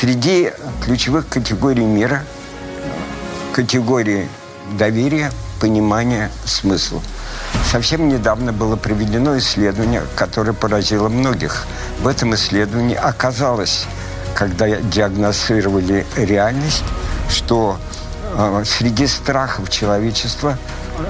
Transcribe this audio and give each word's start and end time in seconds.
Среди 0.00 0.52
ключевых 0.84 1.28
категорий 1.28 1.84
мира 1.84 2.24
категории 3.52 4.28
доверия, 4.76 5.30
понимания, 5.60 6.30
смысла. 6.44 7.00
Совсем 7.70 8.08
недавно 8.08 8.52
было 8.52 8.74
проведено 8.74 9.38
исследование, 9.38 10.02
которое 10.16 10.54
поразило 10.54 11.08
многих. 11.08 11.66
В 12.00 12.08
этом 12.08 12.34
исследовании 12.34 12.96
оказалось, 12.96 13.84
когда 14.34 14.68
диагностировали 14.68 16.06
реальность, 16.16 16.84
что 17.28 17.78
э, 18.34 18.64
среди 18.66 19.06
страхов 19.06 19.70
человечества 19.70 20.58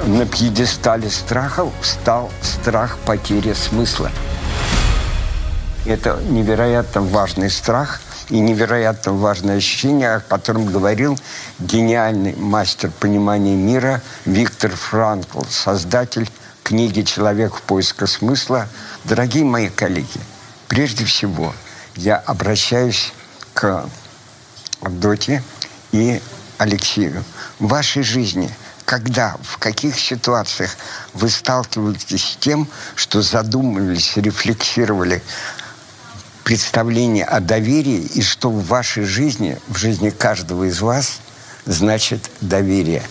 на 0.07 0.27
пьедестале 0.27 1.09
страхов 1.09 1.73
стал 1.83 2.31
страх 2.43 2.99
потери 3.07 3.55
смысла. 3.55 4.11
Это 5.87 6.19
невероятно 6.29 7.01
важный 7.01 7.49
страх 7.49 8.01
и 8.29 8.39
невероятно 8.39 9.13
важное 9.13 9.57
ощущение, 9.57 10.15
о 10.15 10.21
котором 10.21 10.67
говорил 10.67 11.19
гениальный 11.59 12.35
мастер 12.37 12.91
понимания 13.01 13.55
мира 13.55 14.03
Виктор 14.25 14.71
Франкл, 14.71 15.43
создатель 15.49 16.31
книги 16.63 17.03
«Человек 17.03 17.55
в 17.55 17.63
поисках 17.63 18.09
смысла». 18.09 18.69
Дорогие 19.05 19.45
мои 19.45 19.69
коллеги, 19.69 20.21
прежде 20.69 21.05
всего 21.05 21.53
я 21.97 22.17
обращаюсь 22.17 23.13
к 23.55 23.85
Авдоте 24.81 25.43
и 25.93 26.21
Алексею. 26.59 27.25
В 27.59 27.69
вашей 27.69 28.03
жизни– 28.03 28.51
когда, 28.93 29.37
в 29.43 29.57
каких 29.57 29.99
ситуациях 29.99 30.77
вы 31.15 31.31
сталкиваетесь 31.31 32.33
с 32.33 32.37
тем, 32.37 32.69
что 32.95 33.23
задумывались, 33.23 34.19
рефлексировали 34.19 35.23
представление 36.45 37.25
о 37.25 37.41
доверии 37.41 38.01
и 38.15 38.23
что 38.23 38.51
в 38.51 38.67
вашей 38.67 39.05
жизни, 39.05 39.59
в 39.69 39.77
жизни 39.77 40.11
каждого 40.11 40.65
из 40.65 40.81
вас 40.81 41.21
значит 41.67 42.31
доверие. 42.41 43.03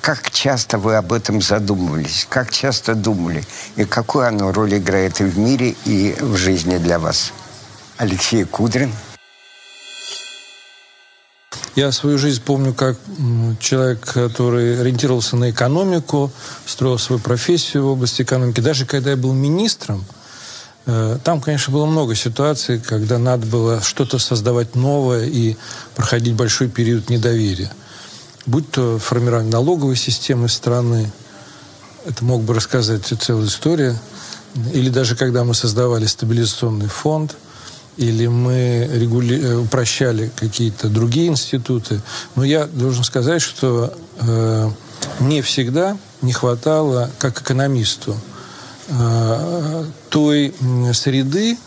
Как 0.00 0.30
часто 0.30 0.78
вы 0.78 0.96
об 0.96 1.12
этом 1.12 1.40
задумывались? 1.40 2.26
Как 2.28 2.50
часто 2.50 2.94
думали? 2.94 3.44
И 3.76 3.84
какую 3.84 4.26
оно 4.26 4.52
роль 4.52 4.76
играет 4.76 5.20
и 5.20 5.24
в 5.24 5.38
мире, 5.38 5.76
и 5.84 6.16
в 6.18 6.36
жизни 6.36 6.78
для 6.78 6.98
вас? 6.98 7.32
Алексей 7.98 8.44
Кудрин– 8.44 8.92
я 11.74 11.90
свою 11.90 12.18
жизнь 12.18 12.42
помню 12.44 12.74
как 12.74 12.98
человек, 13.58 14.00
который 14.00 14.78
ориентировался 14.78 15.36
на 15.36 15.50
экономику, 15.50 16.30
строил 16.66 16.98
свою 16.98 17.18
профессию 17.18 17.84
в 17.84 17.92
области 17.92 18.22
экономики. 18.22 18.60
Даже 18.60 18.84
когда 18.84 19.10
я 19.10 19.16
был 19.16 19.32
министром, 19.32 20.04
там, 20.84 21.40
конечно, 21.40 21.72
было 21.72 21.86
много 21.86 22.14
ситуаций, 22.16 22.80
когда 22.80 23.18
надо 23.18 23.46
было 23.46 23.80
что-то 23.80 24.18
создавать 24.18 24.74
новое 24.74 25.26
и 25.26 25.56
проходить 25.94 26.34
большой 26.34 26.68
период 26.68 27.08
недоверия. 27.08 27.70
Будь 28.46 28.68
то 28.70 28.98
формирование 28.98 29.52
налоговой 29.52 29.94
системы 29.94 30.48
страны, 30.48 31.12
это 32.04 32.24
мог 32.24 32.42
бы 32.42 32.54
рассказать 32.54 33.04
целую 33.06 33.46
историю, 33.46 33.96
или 34.74 34.88
даже 34.88 35.14
когда 35.14 35.44
мы 35.44 35.54
создавали 35.54 36.06
стабилизационный 36.06 36.88
фонд– 36.88 37.36
или 37.96 38.26
мы 38.26 38.88
регули... 38.92 39.40
Э, 39.40 39.56
упрощали 39.56 40.30
какие-то 40.36 40.88
другие 40.88 41.28
институты. 41.28 42.00
Но 42.34 42.44
я 42.44 42.66
должен 42.66 43.04
сказать, 43.04 43.42
что 43.42 43.92
э, 44.18 44.70
мне 45.20 45.42
всегда 45.42 45.96
не 46.22 46.32
хватало, 46.32 47.10
как 47.18 47.40
экономисту, 47.42 48.12
э, 48.12 48.31
той 50.10 50.54
среды, 50.92 51.58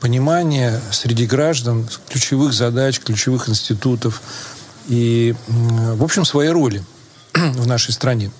понимания 0.00 0.80
среди 0.90 1.26
граждан 1.26 1.88
ключевых 2.08 2.52
задач, 2.52 3.00
ключевых 3.00 3.48
институтов 3.48 4.22
и, 4.88 5.34
в 5.48 6.02
общем, 6.02 6.24
своей 6.24 6.50
роли 6.50 6.84
в 7.34 7.66
нашей 7.66 7.92
стране. 7.92 8.30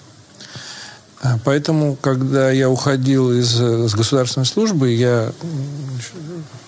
Поэтому, 1.45 1.97
когда 1.97 2.51
я 2.51 2.69
уходил 2.69 3.33
из, 3.33 3.61
из 3.61 3.95
государственной 3.95 4.47
службы, 4.47 4.91
я 4.91 5.33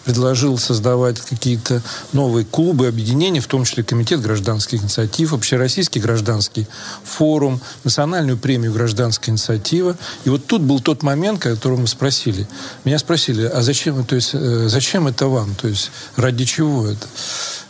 предложил 0.04 0.59
создавать 0.59 1.20
какие-то 1.20 1.82
новые 2.12 2.44
клубы, 2.44 2.87
объединения, 2.87 3.41
в 3.41 3.47
том 3.47 3.65
числе 3.65 3.82
Комитет 3.82 4.20
гражданских 4.20 4.82
инициатив, 4.82 5.32
Общероссийский 5.32 6.00
гражданский 6.00 6.66
форум, 7.03 7.60
Национальную 7.84 8.37
премию 8.37 8.72
гражданская 8.72 9.32
инициатива. 9.32 9.97
И 10.25 10.28
вот 10.28 10.47
тут 10.47 10.62
был 10.62 10.81
тот 10.81 11.03
момент, 11.03 11.41
который 11.41 11.78
мы 11.78 11.86
спросили. 11.86 12.47
Меня 12.84 12.98
спросили, 12.98 13.44
а 13.44 13.62
зачем, 13.62 14.04
то 14.04 14.15
есть, 14.15 14.31
э, 14.34 14.69
зачем 14.69 15.09
это 15.09 15.26
вам? 15.26 15.54
То 15.54 15.69
есть 15.69 15.91
ради 16.16 16.44
чего 16.44 16.86
это? 16.86 17.06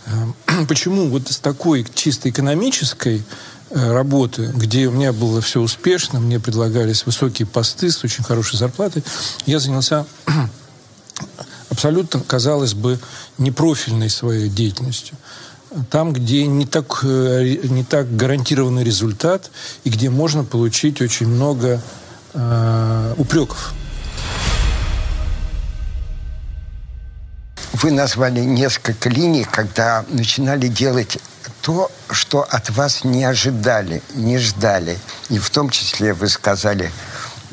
Э, 0.07 0.65
почему 0.69 1.09
вот 1.09 1.31
с 1.31 1.39
такой 1.39 1.87
чисто 1.95 2.29
экономической 2.29 3.23
работы, 3.75 4.53
где 4.55 4.87
у 4.87 4.93
меня 4.93 5.13
было 5.13 5.41
все 5.41 5.61
успешно, 5.61 6.21
мне 6.21 6.39
предлагались 6.39 7.07
высокие 7.07 7.47
посты 7.47 7.91
с 7.91 8.05
очень 8.05 8.23
хорошей 8.23 8.57
зарплатой, 8.57 9.03
я 9.47 9.59
занялся 9.59 10.07
абсолютно, 11.71 12.21
казалось 12.21 12.75
бы, 12.75 12.99
непрофильной 13.39 14.11
своей 14.11 14.49
деятельностью. 14.49 15.17
Там, 15.91 16.13
где 16.13 16.47
не 16.47 16.67
так, 16.67 17.01
э, 17.03 17.59
не 17.65 17.83
так 17.83 18.15
гарантированный 18.15 18.85
результат 18.85 19.51
и 19.83 19.91
где 19.91 20.09
можно 20.09 20.45
получить 20.45 21.03
очень 21.03 21.27
много 21.27 21.83
э, 22.33 23.15
упреков. 23.19 23.75
Вы 27.73 27.91
назвали 27.91 28.41
несколько 28.41 29.09
линий, 29.09 29.43
когда 29.43 30.05
начинали 30.09 30.69
делать 30.69 31.19
то, 31.65 31.91
что 32.11 32.43
от 32.43 32.69
вас 32.71 33.05
не 33.05 33.25
ожидали, 33.25 34.03
не 34.15 34.39
ждали. 34.39 34.99
И 35.31 35.39
в 35.39 35.49
том 35.49 35.71
числе 35.71 36.13
вы 36.13 36.29
сказали– 36.29 36.93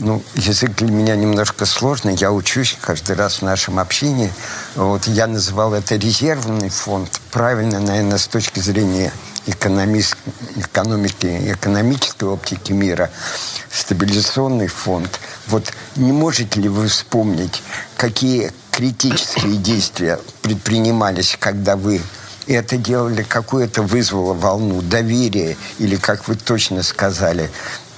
ну, 0.02 0.24
язык 0.36 0.76
для 0.78 0.92
меня 0.92 1.16
немножко 1.16 1.66
сложный. 1.66 2.16
Я 2.16 2.32
учусь 2.32 2.78
каждый 2.82 3.16
раз 3.16 3.36
в 3.36 3.42
нашем 3.44 3.80
общении. 3.80 4.32
Вот 4.76 5.06
я 5.08 5.28
называл 5.28 5.74
это 5.74 5.96
резервный 5.96 6.70
фонд. 6.70 7.22
Правильно, 7.32 7.80
наверное, 7.80 8.18
с 8.18 8.28
точки 8.28 8.60
зрения 8.60 9.12
экономист, 9.46 10.18
экономики, 10.56 11.54
экономической 11.54 12.26
оптики 12.26 12.72
мира. 12.72 13.12
Стабилизационный 13.72 14.68
фонд. 14.68 15.20
Вот 15.48 15.72
не 15.96 16.12
можете 16.12 16.62
ли 16.62 16.70
вы 16.70 16.88
вспомнить, 16.88 17.62
какие 17.96 18.52
критические 18.72 19.58
действия 19.58 20.20
предпринимались, 20.42 21.38
когда 21.40 21.76
вы 21.76 22.02
это 22.54 22.78
делали, 22.78 23.24
какую 23.24 23.66
это 23.66 23.82
вызвало 23.82 24.34
волну 24.34 24.82
доверия, 24.82 25.58
или, 25.80 25.96
как 25.96 26.28
вы 26.28 26.36
точно 26.36 26.84
сказали, 26.84 27.50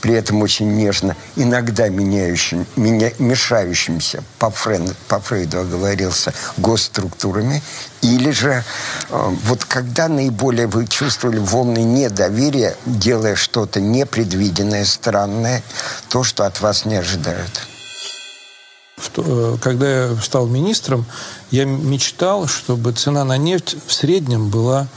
при 0.04 0.16
этом 0.16 0.42
очень 0.42 0.76
нежно, 0.76 1.16
иногда 1.38 1.88
меняющим, 1.88 2.66
меня, 2.76 3.12
мешающимся, 3.20 4.22
по, 4.38 4.50
Френ, 4.50 4.94
по 5.08 5.22
Фрейду 5.22 5.62
оговорился, 5.62 6.34
госструктурами, 6.58 7.64
или 8.02 8.32
же 8.32 8.66
э, 9.10 9.30
вот 9.46 9.64
когда 9.64 10.10
наиболее 10.10 10.68
вы 10.68 10.88
чувствовали 10.88 11.38
волны 11.38 11.80
недоверия, 11.80 12.76
делая 12.86 13.38
что-то 13.38 13.80
непредвиденное, 13.80 14.84
странное, 14.84 15.64
то, 16.10 16.24
что 16.24 16.46
от 16.46 16.60
вас 16.60 16.84
не 16.84 16.98
ожидают? 16.98 17.66
Э, 19.18 19.58
когда 19.62 20.08
я 20.08 20.16
стал 20.22 20.48
министром, 20.48 21.06
я 21.52 21.66
мечтал, 21.66 22.48
чтобы 22.48 22.92
цена 22.94 23.24
на 23.24 23.38
нефть 23.38 23.76
в 23.86 23.94
среднем 23.94 24.50
была 24.50 24.88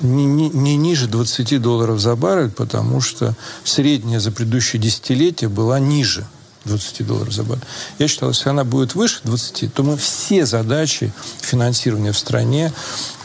не, 0.00 0.24
не, 0.24 0.48
не 0.50 0.76
ниже 0.76 1.06
20 1.06 1.60
долларов 1.60 2.00
за 2.00 2.16
баррель, 2.16 2.50
потому 2.50 3.00
что 3.00 3.34
средняя 3.64 4.20
за 4.20 4.30
предыдущее 4.30 4.80
десятилетие 4.80 5.48
была 5.48 5.78
ниже 5.78 6.26
20 6.64 7.06
долларов 7.06 7.32
за 7.32 7.44
баррель. 7.44 7.64
Я 7.98 8.08
считал, 8.08 8.30
если 8.30 8.48
она 8.48 8.64
будет 8.64 8.94
выше 8.94 9.20
20, 9.24 9.72
то 9.72 9.82
мы 9.82 9.96
все 9.96 10.44
задачи 10.44 11.12
финансирования 11.40 12.12
в 12.12 12.18
стране, 12.18 12.72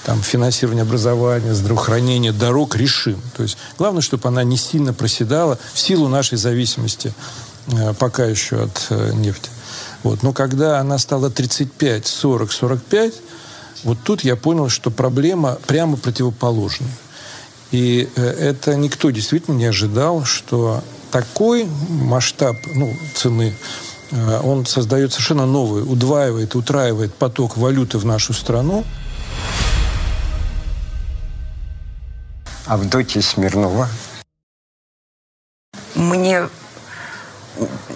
там, 0.05 0.21
финансирование 0.21 0.83
образования, 0.83 1.53
здравоохранения, 1.53 2.31
дорог 2.31 2.75
решим. 2.75 3.19
То 3.35 3.43
есть 3.43 3.57
главное, 3.77 4.01
чтобы 4.01 4.27
она 4.29 4.43
не 4.43 4.57
сильно 4.57 4.93
проседала 4.93 5.59
в 5.73 5.79
силу 5.79 6.07
нашей 6.07 6.37
зависимости 6.37 7.13
э, 7.67 7.93
пока 7.97 8.25
еще 8.25 8.63
от 8.63 8.87
э, 8.89 9.13
нефти. 9.13 9.49
Вот. 10.03 10.23
Но 10.23 10.33
когда 10.33 10.79
она 10.79 10.97
стала 10.97 11.29
35, 11.29 12.05
40, 12.07 12.51
45, 12.51 13.13
вот 13.83 13.97
тут 14.03 14.23
я 14.23 14.35
понял, 14.35 14.69
что 14.69 14.91
проблема 14.91 15.57
прямо 15.67 15.97
противоположная. 15.97 16.91
И 17.71 18.09
э, 18.15 18.21
это 18.21 18.75
никто 18.75 19.09
действительно 19.09 19.55
не 19.55 19.65
ожидал, 19.65 20.25
что 20.25 20.83
такой 21.09 21.67
масштаб 21.89 22.55
ну, 22.75 22.93
цены, 23.15 23.55
э, 24.11 24.39
он 24.43 24.65
создает 24.65 25.13
совершенно 25.13 25.45
новый, 25.45 25.83
удваивает, 25.83 26.55
утраивает 26.55 27.13
поток 27.13 27.57
валюты 27.57 27.97
в 27.97 28.05
нашу 28.05 28.33
страну. 28.33 28.83
Авдотья 32.65 33.21
Смирнова. 33.21 33.87
Мне 35.95 36.47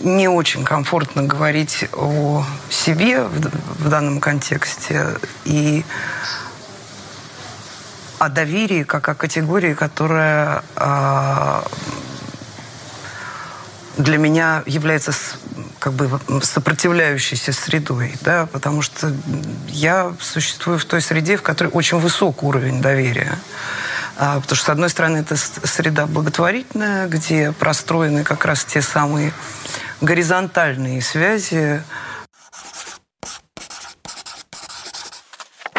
не 0.04 0.28
очень 0.28 0.64
комфортно 0.64 1.24
говорить 1.24 1.86
о 1.94 2.46
себе 2.70 3.24
в, 3.24 3.40
в 3.86 3.90
данном 3.90 4.20
контексте. 4.20 5.08
И 5.46 5.84
о 8.20 8.30
доверии 8.30 8.84
как 8.84 9.10
о 9.10 9.16
категории, 9.16 9.74
которая 9.74 10.64
э, 10.76 11.62
для 13.98 14.18
меня 14.18 14.64
является 14.66 15.12
как 15.80 15.94
бы 15.94 16.20
сопротивляющейся 16.42 17.54
средой, 17.54 18.16
да, 18.22 18.48
потому 18.48 18.82
что 18.82 19.14
я 19.68 20.14
существую 20.20 20.80
в 20.80 20.86
той 20.86 21.02
среде, 21.02 21.38
в 21.38 21.42
которой 21.42 21.68
очень 21.68 22.00
высок 22.00 22.44
уровень 22.44 22.82
доверия. 22.82 23.38
А, 24.18 24.40
потому 24.40 24.56
что, 24.56 24.66
с 24.66 24.70
одной 24.70 24.90
стороны, 24.90 25.18
это 25.18 25.36
среда 25.36 26.08
благотворительная, 26.08 27.08
где 27.08 27.52
простроены 27.52 28.24
как 28.24 28.46
раз 28.46 28.64
те 28.64 28.82
самые 28.82 29.34
горизонтальные 30.02 31.02
связи. 31.02 31.84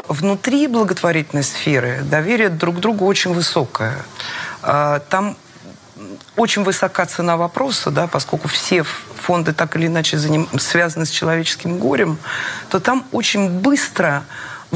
Внутри 0.06 0.69
благотворительной 0.69 1.43
сферы 1.43 2.03
доверие 2.03 2.49
друг 2.49 2.77
к 2.77 2.79
другу 2.81 3.06
очень 3.06 3.33
высокое. 3.33 3.97
А, 4.62 5.00
там 5.00 5.37
очень 6.37 6.62
высока 6.62 7.06
цена 7.06 7.37
вопроса, 7.37 7.91
да, 7.91 8.06
поскольку 8.06 8.49
все 8.49 8.83
фонды 8.83 9.53
так 9.53 9.77
или 9.77 9.87
иначе 9.87 10.19
связаны 10.59 11.06
с 11.06 11.11
человеческим 11.11 11.79
горем, 11.79 12.19
то 12.69 12.79
там 12.81 13.06
очень 13.12 13.49
быстро 13.49 14.25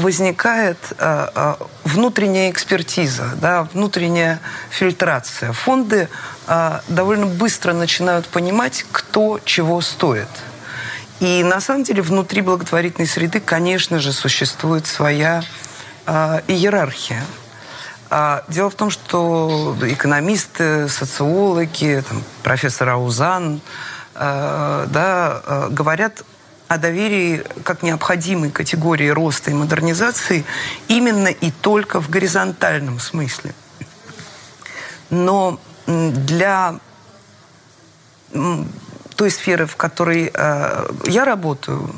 возникает 0.01 0.77
э, 0.97 1.27
э, 1.33 1.55
внутренняя 1.83 2.49
экспертиза, 2.49 3.29
да, 3.41 3.63
внутренняя 3.73 4.39
фильтрация. 4.69 5.53
Фонды 5.53 6.09
э, 6.47 6.79
довольно 6.87 7.27
быстро 7.27 7.73
начинают 7.73 8.27
понимать, 8.27 8.85
кто 8.91 9.39
чего 9.45 9.81
стоит. 9.81 10.27
И 11.19 11.43
на 11.43 11.61
самом 11.61 11.83
деле 11.83 12.01
внутри 12.01 12.41
благотворительной 12.41 13.07
среды, 13.07 13.39
конечно 13.39 13.99
же, 13.99 14.11
существует 14.11 14.87
своя 14.87 15.43
иерархия. 16.47 17.23
А 18.09 18.43
дело 18.47 18.71
в 18.71 18.75
том, 18.75 18.89
что 18.89 19.77
экономисты, 19.83 20.89
социологи, 20.89 22.03
там, 22.09 22.23
профессор 22.41 22.89
Аузан, 22.89 23.61
да, 24.15 25.67
говорят 25.69 26.23
о 26.71 26.77
доверии 26.77 27.43
как 27.65 27.83
необходимой 27.83 28.49
категории 28.49 29.09
роста 29.09 29.51
и 29.51 29.53
модернизации 29.53 30.45
именно 30.87 31.27
и 31.27 31.51
только 31.51 31.99
в 31.99 32.09
горизонтальном 32.09 32.97
смысле. 33.01 33.53
Но 35.09 35.59
для 35.89 36.79
той 39.17 39.31
сферы, 39.31 39.65
в 39.65 39.75
которой 39.75 40.31
э, 40.33 40.87
я 41.07 41.25
работаю, 41.25 41.93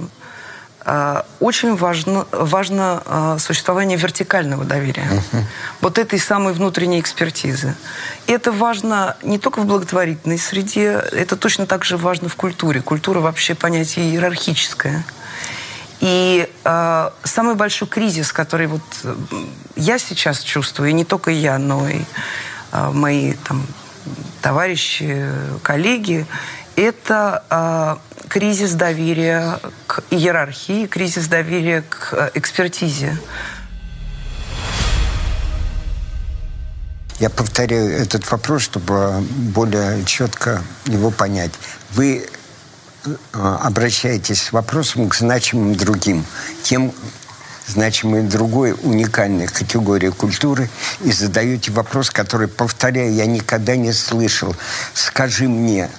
очень 1.40 1.76
важно, 1.76 2.26
важно 2.32 3.04
а, 3.06 3.38
существование 3.40 3.98
вертикального 3.98 4.66
доверия. 4.66 5.08
Вот 5.82 5.98
этой 5.98 6.20
самой 6.20 6.54
внутренней 6.54 7.00
экспертизы. 7.00 7.76
И 8.28 8.32
это 8.32 8.52
важно 8.52 9.16
не 9.24 9.40
только 9.40 9.60
в 9.60 9.66
благотворительной 9.66 10.38
среде, 10.38 11.02
это 11.12 11.36
точно 11.36 11.66
так 11.66 11.86
же 11.86 11.98
важно 11.98 12.30
в 12.30 12.36
культуре. 12.36 12.82
Культура 12.82 13.20
вообще 13.20 13.56
понятие 13.56 14.10
иерархическое. 14.10 15.06
И 16.00 16.50
э, 16.66 17.10
самый 17.24 17.56
большой 17.56 17.88
кризис, 17.88 18.34
который 18.34 18.68
вот 18.68 18.82
я 19.78 19.98
сейчас 19.98 20.42
чувствую, 20.42 20.90
и 20.90 20.94
не 20.94 21.06
только 21.06 21.32
я, 21.32 21.58
но 21.58 21.88
и 21.88 22.02
э, 22.74 22.90
мои 22.92 23.34
там, 23.48 23.66
товарищи, 24.42 25.30
коллеги, 25.62 26.26
это 26.76 27.44
э, 27.50 27.96
кризис 28.34 28.74
доверия 28.74 29.60
к 29.86 30.04
иерархии, 30.10 30.88
кризис 30.88 31.28
доверия 31.28 31.84
к 31.88 32.14
э, 32.14 32.32
экспертизе. 32.34 33.16
Я 37.20 37.30
повторяю 37.30 37.92
этот 37.92 38.32
вопрос, 38.32 38.64
чтобы 38.64 39.22
более 39.22 40.04
четко 40.06 40.64
его 40.86 41.12
понять. 41.12 41.52
Вы 41.92 42.26
э, 43.06 43.16
обращаетесь 43.62 44.42
с 44.42 44.52
вопросом 44.52 45.10
к 45.10 45.14
значимым 45.14 45.76
другим, 45.76 46.26
тем 46.64 46.92
значимой 47.68 48.24
другой 48.24 48.74
уникальной 48.82 49.46
категории 49.46 50.10
культуры 50.10 50.72
и 51.02 51.12
задаете 51.12 51.72
вопрос, 51.72 52.10
который, 52.10 52.48
повторяю, 52.48 53.14
я 53.14 53.28
никогда 53.28 53.76
не 53.76 53.94
слышал. 53.94 54.56
Скажи 54.96 55.48
мне, 55.48 55.92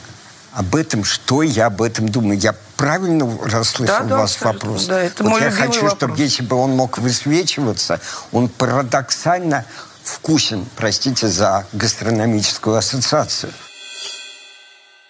об 0.54 0.76
этом, 0.76 1.04
что 1.04 1.42
я 1.42 1.66
об 1.66 1.82
этом 1.82 2.08
думаю. 2.08 2.38
Я 2.38 2.54
правильно 2.76 3.38
расслышал 3.44 3.98
да, 3.98 4.04
да, 4.04 4.16
вас 4.18 4.40
вопрос? 4.40 4.86
Да, 4.86 5.02
это 5.02 5.24
вот 5.24 5.30
мой 5.30 5.42
я 5.42 5.50
хочу, 5.50 5.82
вопрос. 5.82 5.92
чтобы 5.94 6.14
если 6.16 6.44
бы 6.44 6.56
он 6.56 6.70
мог 6.70 6.98
высвечиваться, 6.98 8.00
он 8.30 8.48
парадоксально 8.48 9.66
вкусен, 10.04 10.64
простите 10.76 11.26
за 11.26 11.66
гастрономическую 11.72 12.76
ассоциацию. 12.76 13.52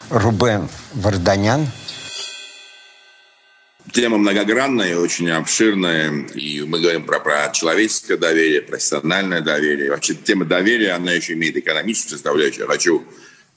Рубен 0.09 0.69
Варданян. 0.95 1.71
Тема 3.93 4.17
многогранная, 4.17 4.97
очень 4.97 5.31
обширная, 5.31 6.11
и 6.35 6.63
мы 6.63 6.81
говорим 6.81 7.05
про, 7.05 7.21
про 7.21 7.51
человеческое 7.51 8.17
доверие, 8.17 8.63
профессиональное 8.63 9.41
доверие. 9.41 9.91
Вообще 9.91 10.15
тема 10.15 10.47
доверия, 10.47 10.93
она 10.93 11.13
еще 11.13 11.35
имеет 11.35 11.57
экономическую 11.57 12.17
составляющую. 12.19 12.63
Я 12.63 12.67
хочу 12.67 13.05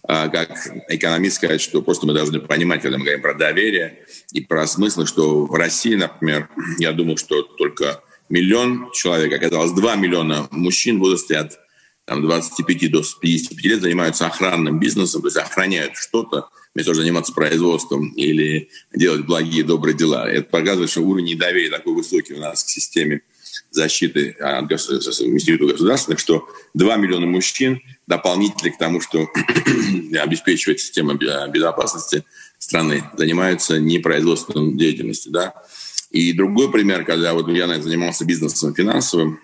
как 0.07 0.51
экономист 0.87 1.35
сказать, 1.35 1.59
что 1.59 1.81
просто 1.81 2.07
мы 2.07 2.13
должны 2.13 2.39
понимать, 2.39 2.81
когда 2.81 2.97
мы 2.97 3.03
говорим 3.03 3.21
про 3.21 3.33
доверие 3.33 4.05
и 4.31 4.39
про 4.39 4.65
смысл, 4.65 5.05
что 5.05 5.45
в 5.45 5.53
России, 5.53 5.95
например, 5.95 6.49
я 6.79 6.93
думал, 6.93 7.17
что 7.17 7.41
только 7.41 8.01
миллион 8.29 8.91
человек, 8.93 9.33
оказалось 9.33 9.71
2 9.73 9.95
миллиона 9.97 10.47
мужчин 10.51 10.97
в 10.97 11.01
возрасте 11.01 11.35
от 11.37 11.59
там, 12.05 12.21
25 12.21 12.89
до 12.89 13.03
55 13.19 13.65
лет 13.65 13.81
занимаются 13.81 14.27
охранным 14.27 14.79
бизнесом, 14.79 15.21
то 15.21 15.27
есть 15.27 15.37
охраняют 15.37 15.97
что-то, 15.97 16.47
вместо 16.73 16.93
того, 16.93 17.01
заниматься 17.01 17.33
производством 17.33 18.13
или 18.13 18.69
делать 18.95 19.25
благие, 19.25 19.65
добрые 19.65 19.93
дела. 19.93 20.29
Это 20.29 20.49
показывает, 20.49 20.89
что 20.89 21.01
уровень 21.01 21.25
недоверия 21.25 21.69
такой 21.69 21.93
высокий 21.93 22.33
у 22.33 22.39
нас 22.39 22.63
к 22.63 22.69
системе 22.69 23.23
защиты 23.71 24.31
от 24.39 24.67
государственных, 24.67 26.19
что 26.19 26.47
2 26.75 26.95
миллиона 26.95 27.25
мужчин 27.25 27.81
дополнительно 28.07 28.71
к 28.71 28.77
тому, 28.77 29.01
что 29.01 29.29
обеспечивает 30.21 30.79
система 30.79 31.15
безопасности 31.15 32.23
страны, 32.57 33.03
занимаются 33.17 33.79
непроизводственной 33.79 34.73
деятельностью. 34.73 35.31
Да? 35.31 35.53
И 36.09 36.33
другой 36.33 36.71
пример, 36.71 37.03
когда 37.03 37.33
вот 37.33 37.49
я 37.49 37.67
занимался 37.81 38.25
бизнесом 38.25 38.73
финансовым, 38.73 39.39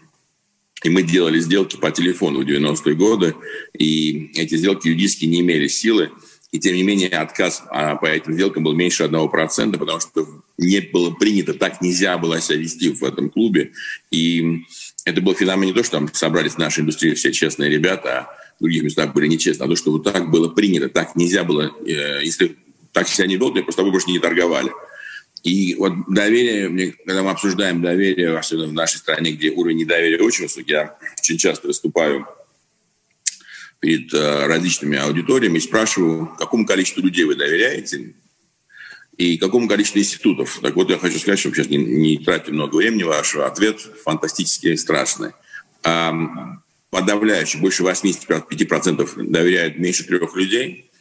и 0.83 0.89
мы 0.89 1.03
делали 1.03 1.39
сделки 1.39 1.77
по 1.77 1.91
телефону 1.91 2.41
в 2.41 2.47
90-е 2.47 2.95
годы, 2.95 3.35
и 3.77 4.31
эти 4.35 4.55
сделки 4.55 4.87
юридически 4.87 5.25
не 5.25 5.41
имели 5.41 5.67
силы, 5.67 6.11
и 6.51 6.59
тем 6.59 6.75
не 6.75 6.83
менее 6.83 7.09
отказ 7.09 7.63
а, 7.69 7.95
по 7.95 8.05
этим 8.05 8.33
сделкам 8.33 8.63
был 8.63 8.73
меньше 8.73 9.03
1%, 9.03 9.77
потому 9.77 9.99
что 9.99 10.27
не 10.57 10.81
было 10.81 11.11
принято, 11.11 11.53
так 11.53 11.81
нельзя 11.81 12.17
было 12.17 12.39
себя 12.39 12.59
вести 12.59 12.89
в 12.89 13.03
этом 13.03 13.29
клубе. 13.29 13.71
И 14.11 14.61
это 15.03 15.19
был 15.19 15.33
феномен 15.33 15.69
не 15.69 15.73
то, 15.73 15.83
что 15.83 15.97
там 15.97 16.13
собрались 16.13 16.53
в 16.53 16.57
нашей 16.59 16.81
индустрии 16.81 17.15
все 17.15 17.31
честные 17.31 17.71
ребята, 17.71 18.19
а 18.19 18.42
других 18.63 18.83
местах 18.83 19.13
были 19.13 19.27
нечестны, 19.27 19.63
а 19.63 19.67
то, 19.67 19.75
что 19.75 19.91
вот 19.91 20.03
так 20.03 20.31
было 20.31 20.49
принято, 20.49 20.89
так 20.89 21.15
нельзя 21.15 21.43
было, 21.43 21.71
э, 21.85 22.23
если 22.23 22.57
так 22.91 23.07
себя 23.07 23.27
не 23.27 23.37
вел, 23.37 23.53
то 23.53 23.61
просто 23.61 23.83
вы 23.83 23.91
больше 23.91 24.09
не 24.09 24.19
торговали. 24.19 24.71
И 25.43 25.75
вот 25.75 25.93
доверие, 26.07 26.93
когда 27.05 27.21
мы 27.23 27.31
обсуждаем 27.31 27.81
доверие, 27.81 28.37
особенно 28.37 28.67
в 28.67 28.73
нашей 28.73 28.97
стране, 28.97 29.31
где 29.31 29.51
уровень 29.51 29.79
недоверия 29.79 30.23
очень 30.23 30.43
высокий, 30.45 30.71
я 30.71 30.97
очень 31.19 31.37
часто 31.37 31.67
выступаю 31.67 32.25
перед 33.81 34.13
э, 34.13 34.45
различными 34.45 34.97
аудиториями 34.97 35.57
и 35.57 35.61
спрашиваю, 35.61 36.33
какому 36.39 36.65
количеству 36.65 37.01
людей 37.01 37.25
вы 37.25 37.35
доверяете 37.35 38.15
и 39.17 39.37
какому 39.37 39.67
количеству 39.67 39.99
институтов. 39.99 40.59
Так 40.61 40.75
вот, 40.75 40.89
я 40.89 40.97
хочу 40.97 41.19
сказать, 41.19 41.39
чтобы 41.39 41.55
сейчас 41.55 41.67
не, 41.67 41.77
не 41.77 42.17
тратить 42.17 42.53
много 42.53 42.77
времени 42.77 43.03
вашего, 43.03 43.45
ответ 43.45 43.81
фантастически 43.81 44.75
страшный. 44.75 45.31
А, 45.83 46.13
подавляющий, 46.93 47.59
больше 47.59 47.81
85% 47.81 49.23
доверяют 49.23 49.79
меньше 49.79 50.03
трех 50.03 50.35
людей, 50.35 50.91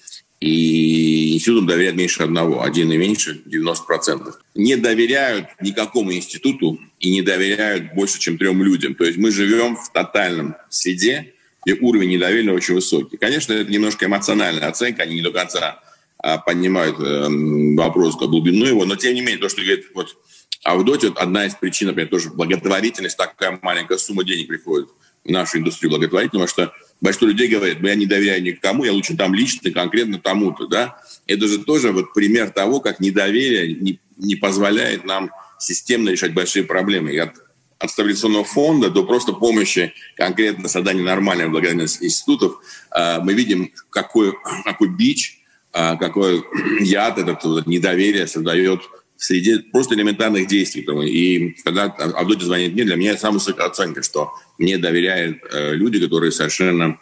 и 0.40 1.34
институтам 1.34 1.66
доверяют 1.66 1.96
меньше 1.96 2.22
одного, 2.22 2.62
один 2.62 2.90
и 2.90 2.96
меньше 2.96 3.42
90%. 3.46 4.32
Не 4.54 4.76
доверяют 4.76 5.48
никакому 5.60 6.12
институту 6.14 6.80
и 6.98 7.10
не 7.10 7.20
доверяют 7.20 7.92
больше, 7.94 8.18
чем 8.18 8.38
трем 8.38 8.62
людям. 8.62 8.94
То 8.94 9.04
есть 9.04 9.18
мы 9.18 9.30
живем 9.30 9.76
в 9.76 9.92
тотальном 9.92 10.56
среде, 10.70 11.34
где 11.64 11.76
уровень 11.78 12.08
недоверия 12.08 12.52
очень 12.52 12.74
высокий. 12.74 13.18
Конечно, 13.18 13.52
это 13.52 13.70
немножко 13.70 14.06
эмоциональная 14.06 14.68
оценка, 14.68 15.02
они 15.02 15.16
не 15.16 15.22
до 15.22 15.30
конца 15.30 15.80
а, 16.18 16.38
понимают 16.38 16.98
э, 16.98 17.28
вопрос, 17.76 18.16
глубину 18.16 18.64
его, 18.64 18.84
но 18.86 18.96
тем 18.96 19.14
не 19.14 19.20
менее, 19.20 19.38
то, 19.38 19.48
что 19.50 19.60
говорит 19.60 19.86
вот 19.94 20.16
Авдотья, 20.64 21.10
вот 21.10 21.18
одна 21.18 21.44
из 21.44 21.54
причин, 21.54 21.88
например, 21.88 22.08
тоже 22.08 22.30
благотворительность, 22.30 23.16
такая 23.16 23.58
маленькая 23.62 23.98
сумма 23.98 24.24
денег 24.24 24.48
приходит 24.48 24.88
нашу 25.24 25.58
индустрию 25.58 25.90
благотворительного, 25.90 26.48
что 26.48 26.72
большинство 27.00 27.28
людей 27.28 27.48
говорят, 27.48 27.78
я 27.80 27.94
не 27.94 28.06
доверяю 28.06 28.42
никому, 28.42 28.84
я 28.84 28.92
лучше 28.92 29.16
там 29.16 29.34
лично, 29.34 29.70
конкретно 29.70 30.18
тому-то, 30.18 30.66
да. 30.66 30.96
Это 31.26 31.46
же 31.48 31.58
тоже 31.58 31.92
вот 31.92 32.12
пример 32.12 32.50
того, 32.50 32.80
как 32.80 33.00
недоверие 33.00 33.74
не, 33.74 34.00
не 34.16 34.36
позволяет 34.36 35.04
нам 35.04 35.30
системно 35.58 36.10
решать 36.10 36.34
большие 36.34 36.64
проблемы. 36.64 37.12
И 37.12 37.18
от 37.18 37.34
от 37.82 37.90
стабилизационного 37.90 38.44
фонда 38.44 38.90
до 38.90 39.02
просто 39.02 39.32
помощи 39.32 39.92
конкретно 40.16 40.68
создания 40.68 41.02
нормальных 41.02 41.50
благотворительных 41.50 42.00
институтов, 42.00 42.60
мы 42.94 43.34
видим, 43.34 43.72
какой, 43.90 44.34
какой 44.64 44.88
бич, 44.88 45.40
какой 45.72 46.44
яд 46.80 47.18
этот 47.18 47.42
вот, 47.42 47.66
недоверие 47.66 48.28
создает 48.28 48.82
в 49.22 49.24
среде 49.24 49.60
просто 49.60 49.94
элементарных 49.94 50.48
действий. 50.48 50.82
И 51.06 51.54
когда 51.62 51.84
Авдотья 51.84 52.44
звонит 52.44 52.72
мне, 52.72 52.82
для 52.82 52.96
меня 52.96 53.16
самая 53.16 53.34
высокая 53.34 53.68
оценка, 53.68 54.02
что 54.02 54.32
мне 54.58 54.78
доверяют 54.78 55.38
люди, 55.52 56.00
которые 56.00 56.32
совершенно 56.32 56.98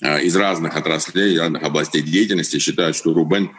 из 0.00 0.34
разных 0.34 0.76
отраслей, 0.76 1.38
разных 1.38 1.62
областей 1.62 2.00
деятельности 2.00 2.58
считают, 2.58 2.96
что 2.96 3.12
Рубен 3.12 3.50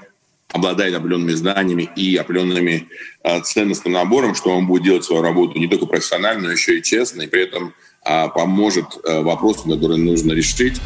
обладает 0.52 0.96
определенными 0.96 1.34
знаниями 1.34 1.90
и 1.96 2.16
определенными 2.16 2.88
э, 3.24 3.42
ценностным 3.42 3.94
набором, 3.94 4.34
что 4.34 4.50
он 4.50 4.66
будет 4.66 4.84
делать 4.84 5.04
свою 5.04 5.22
работу 5.22 5.60
не 5.60 5.68
только 5.68 5.86
профессионально, 5.86 6.48
но 6.48 6.52
еще 6.52 6.80
и 6.80 6.84
честно, 6.84 7.22
и 7.22 7.28
при 7.28 7.44
этом 7.44 7.74
э, 8.06 8.28
поможет 8.30 8.86
э, 9.04 9.22
вопросам, 9.22 9.72
которые 9.72 10.00
нужно 10.00 10.34
решить. 10.34 10.82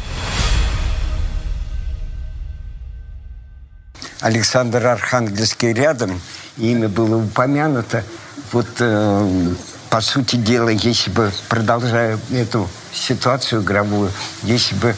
Александр 4.20 4.86
Архангельский 4.86 5.72
рядом, 5.72 6.20
имя 6.58 6.88
было 6.88 7.16
упомянуто. 7.16 8.04
Вот, 8.52 8.66
э, 8.78 9.54
по 9.90 10.00
сути 10.00 10.36
дела, 10.36 10.68
если 10.68 11.10
бы, 11.10 11.32
продолжая 11.48 12.18
эту 12.32 12.68
ситуацию 12.92 13.62
игровую, 13.62 14.10
если 14.42 14.74
бы 14.74 14.94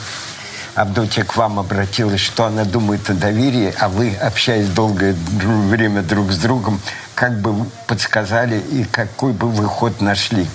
Авдотья 0.77 1.25
к 1.25 1.39
вам 1.39 1.59
обратилась, 1.59 2.21
что 2.21 2.45
она 2.45 2.65
думает 2.67 3.09
о 3.09 3.15
доверии, 3.15 3.73
а 3.79 3.89
вы, 3.89 4.15
общаясь 4.15 4.69
долгое 4.69 5.17
время 5.41 6.03
друг 6.03 6.31
с 6.31 6.37
другом, 6.37 6.83
как 7.15 7.41
бы 7.41 7.65
подсказали 7.87 8.59
и 8.59 8.85
какой 8.85 9.33
бы 9.33 9.49
вы 9.49 9.65
ход 9.65 10.03
нашли? 10.03 10.47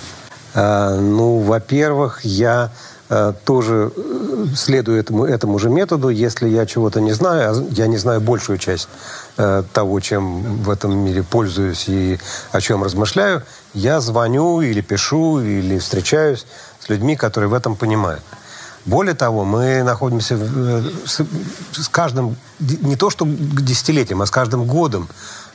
А, 0.54 0.96
ну, 0.96 1.38
во-первых, 1.40 2.20
я 2.24 2.70
а, 3.08 3.32
тоже 3.32 3.92
э, 3.96 4.11
следую 4.56 4.98
этому, 4.98 5.24
этому 5.24 5.58
же 5.58 5.70
методу. 5.70 6.08
Если 6.08 6.48
я 6.48 6.66
чего-то 6.66 7.00
не 7.00 7.12
знаю, 7.12 7.50
а 7.50 7.64
я 7.70 7.86
не 7.86 7.98
знаю 7.98 8.20
большую 8.20 8.58
часть 8.58 8.88
а, 9.36 9.64
того, 9.72 10.00
чем 10.00 10.62
в 10.62 10.70
этом 10.70 10.96
мире 10.98 11.22
пользуюсь 11.22 11.88
и 11.88 12.18
о 12.50 12.60
чем 12.60 12.82
размышляю, 12.82 13.42
я 13.74 14.00
звоню 14.00 14.60
или 14.60 14.80
пишу, 14.80 15.40
или 15.40 15.78
встречаюсь 15.78 16.46
с 16.80 16.88
людьми, 16.88 17.16
которые 17.16 17.48
в 17.48 17.54
этом 17.54 17.76
понимают. 17.76 18.22
Более 18.84 19.14
того, 19.14 19.44
мы 19.44 19.82
находимся 19.84 20.36
в, 20.36 20.42
э, 20.42 20.82
с, 21.06 21.20
с 21.72 21.88
каждым, 21.88 22.36
не 22.58 22.96
то 22.96 23.10
что 23.10 23.26
десятилетием, 23.26 24.22
а 24.22 24.26
с 24.26 24.30
каждым 24.30 24.64
годом 24.64 25.08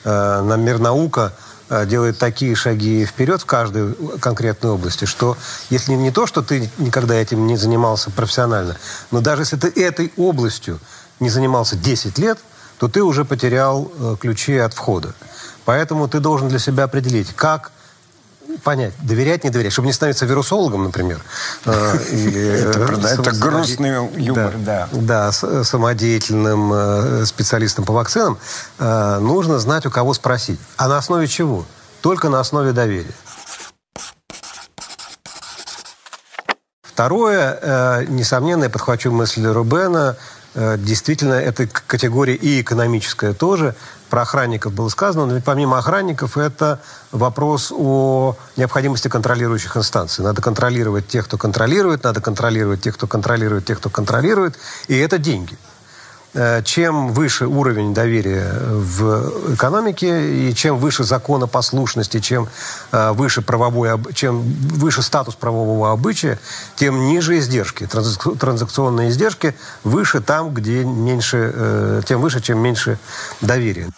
э, 0.05 0.41
на 0.41 0.55
мир 0.55 0.79
наука 0.79 1.33
э, 1.33 1.46
делает 1.69 2.17
такие 2.17 2.55
шаги 2.55 3.05
вперед 3.05 3.41
в 3.41 3.45
каждой 3.45 3.93
конкретной 4.19 4.71
области, 4.71 5.05
что 5.05 5.37
если 5.69 5.93
не 5.93 6.11
то, 6.11 6.25
что 6.25 6.41
ты 6.41 6.69
никогда 6.77 7.15
этим 7.15 7.45
не 7.47 7.57
занимался 7.57 8.09
профессионально, 8.09 8.77
но 9.11 9.21
даже 9.21 9.41
если 9.41 9.57
ты 9.57 9.67
этой 9.81 10.13
областью 10.17 10.79
не 11.19 11.29
занимался 11.29 11.75
10 11.75 12.17
лет, 12.19 12.39
то 12.79 12.87
ты 12.87 13.01
уже 13.01 13.25
потерял 13.25 13.91
э, 13.99 14.15
ключи 14.19 14.57
от 14.57 14.73
входа. 14.73 15.13
Поэтому 15.65 16.07
ты 16.07 16.19
должен 16.19 16.47
для 16.47 16.59
себя 16.59 16.83
определить, 16.83 17.33
как 17.35 17.71
понять, 18.63 18.93
доверять, 19.01 19.43
не 19.43 19.49
доверять, 19.49 19.73
чтобы 19.73 19.87
не 19.87 19.93
становиться 19.93 20.25
вирусологом, 20.25 20.83
например. 20.83 21.21
Э, 21.65 21.97
это 23.03 23.31
грустный 23.33 24.09
юмор, 24.19 24.53
да. 24.57 24.89
Да, 24.91 25.31
самодеятельным 25.31 26.71
э, 26.73 27.25
специалистом 27.25 27.85
по 27.85 27.93
вакцинам. 27.93 28.37
Э, 28.79 29.19
нужно 29.19 29.59
знать, 29.59 29.85
у 29.85 29.91
кого 29.91 30.13
спросить. 30.13 30.59
А 30.77 30.87
на 30.87 30.97
основе 30.97 31.27
чего? 31.27 31.65
Только 32.01 32.29
на 32.29 32.39
основе 32.39 32.71
доверия. 32.71 33.11
Второе, 36.83 38.07
несомненно, 38.07 38.63
я 38.63 38.69
подхвачу 38.71 39.11
мысль 39.11 39.45
Рубена, 39.45 40.17
действительно, 40.77 41.33
это 41.33 41.67
категория 41.67 42.35
и 42.35 42.61
экономическая 42.61 43.33
тоже– 43.33 43.75
про 44.09 44.21
охранников 44.21 44.73
было 44.73 44.89
сказано, 44.89 45.25
но 45.25 45.41
помимо 45.41 45.77
охранников 45.77 46.37
это 46.37 46.79
вопрос 47.11 47.71
о 47.75 48.35
необходимости 48.55 49.07
контролирующих 49.07 49.75
инстанций. 49.75 50.23
Надо 50.23 50.41
контролировать 50.41 51.07
тех, 51.07 51.25
кто 51.25 51.37
контролирует, 51.37 52.03
надо 52.03 52.21
контролировать 52.21 52.81
тех, 52.81 52.95
кто 52.95 53.07
контролирует 53.07 53.65
тех, 53.65 53.79
кто 53.79 53.89
контролирует, 53.89 54.57
и 54.87 54.97
это 54.97 55.17
деньги. 55.17 55.57
Э, 56.37 56.61
чем 56.61 57.13
выше 57.13 57.47
уровень 57.47 57.95
доверия 57.95 58.53
в 58.61 59.55
экономике, 59.55 60.49
и 60.49 60.53
чем 60.53 60.77
выше 60.77 61.03
законопослушности, 61.03 62.19
чем 62.19 62.47
э, 62.91 63.11
выше, 63.13 63.41
правовой, 63.41 63.89
чем 64.13 64.41
выше 64.43 65.01
статус 65.01 65.33
правового 65.33 65.91
обычая, 65.91 66.37
тем 66.75 67.07
ниже 67.07 67.39
издержки. 67.39 67.87
Транзакционные 67.87 69.09
издержки 69.09 69.55
выше 69.83 70.21
там, 70.21 70.53
где 70.53 70.83
меньше, 70.83 71.51
э, 71.55 72.01
тем 72.05 72.21
выше, 72.21 72.39
чем 72.39 72.59
меньше 72.59 72.99
доверия. 73.41 73.89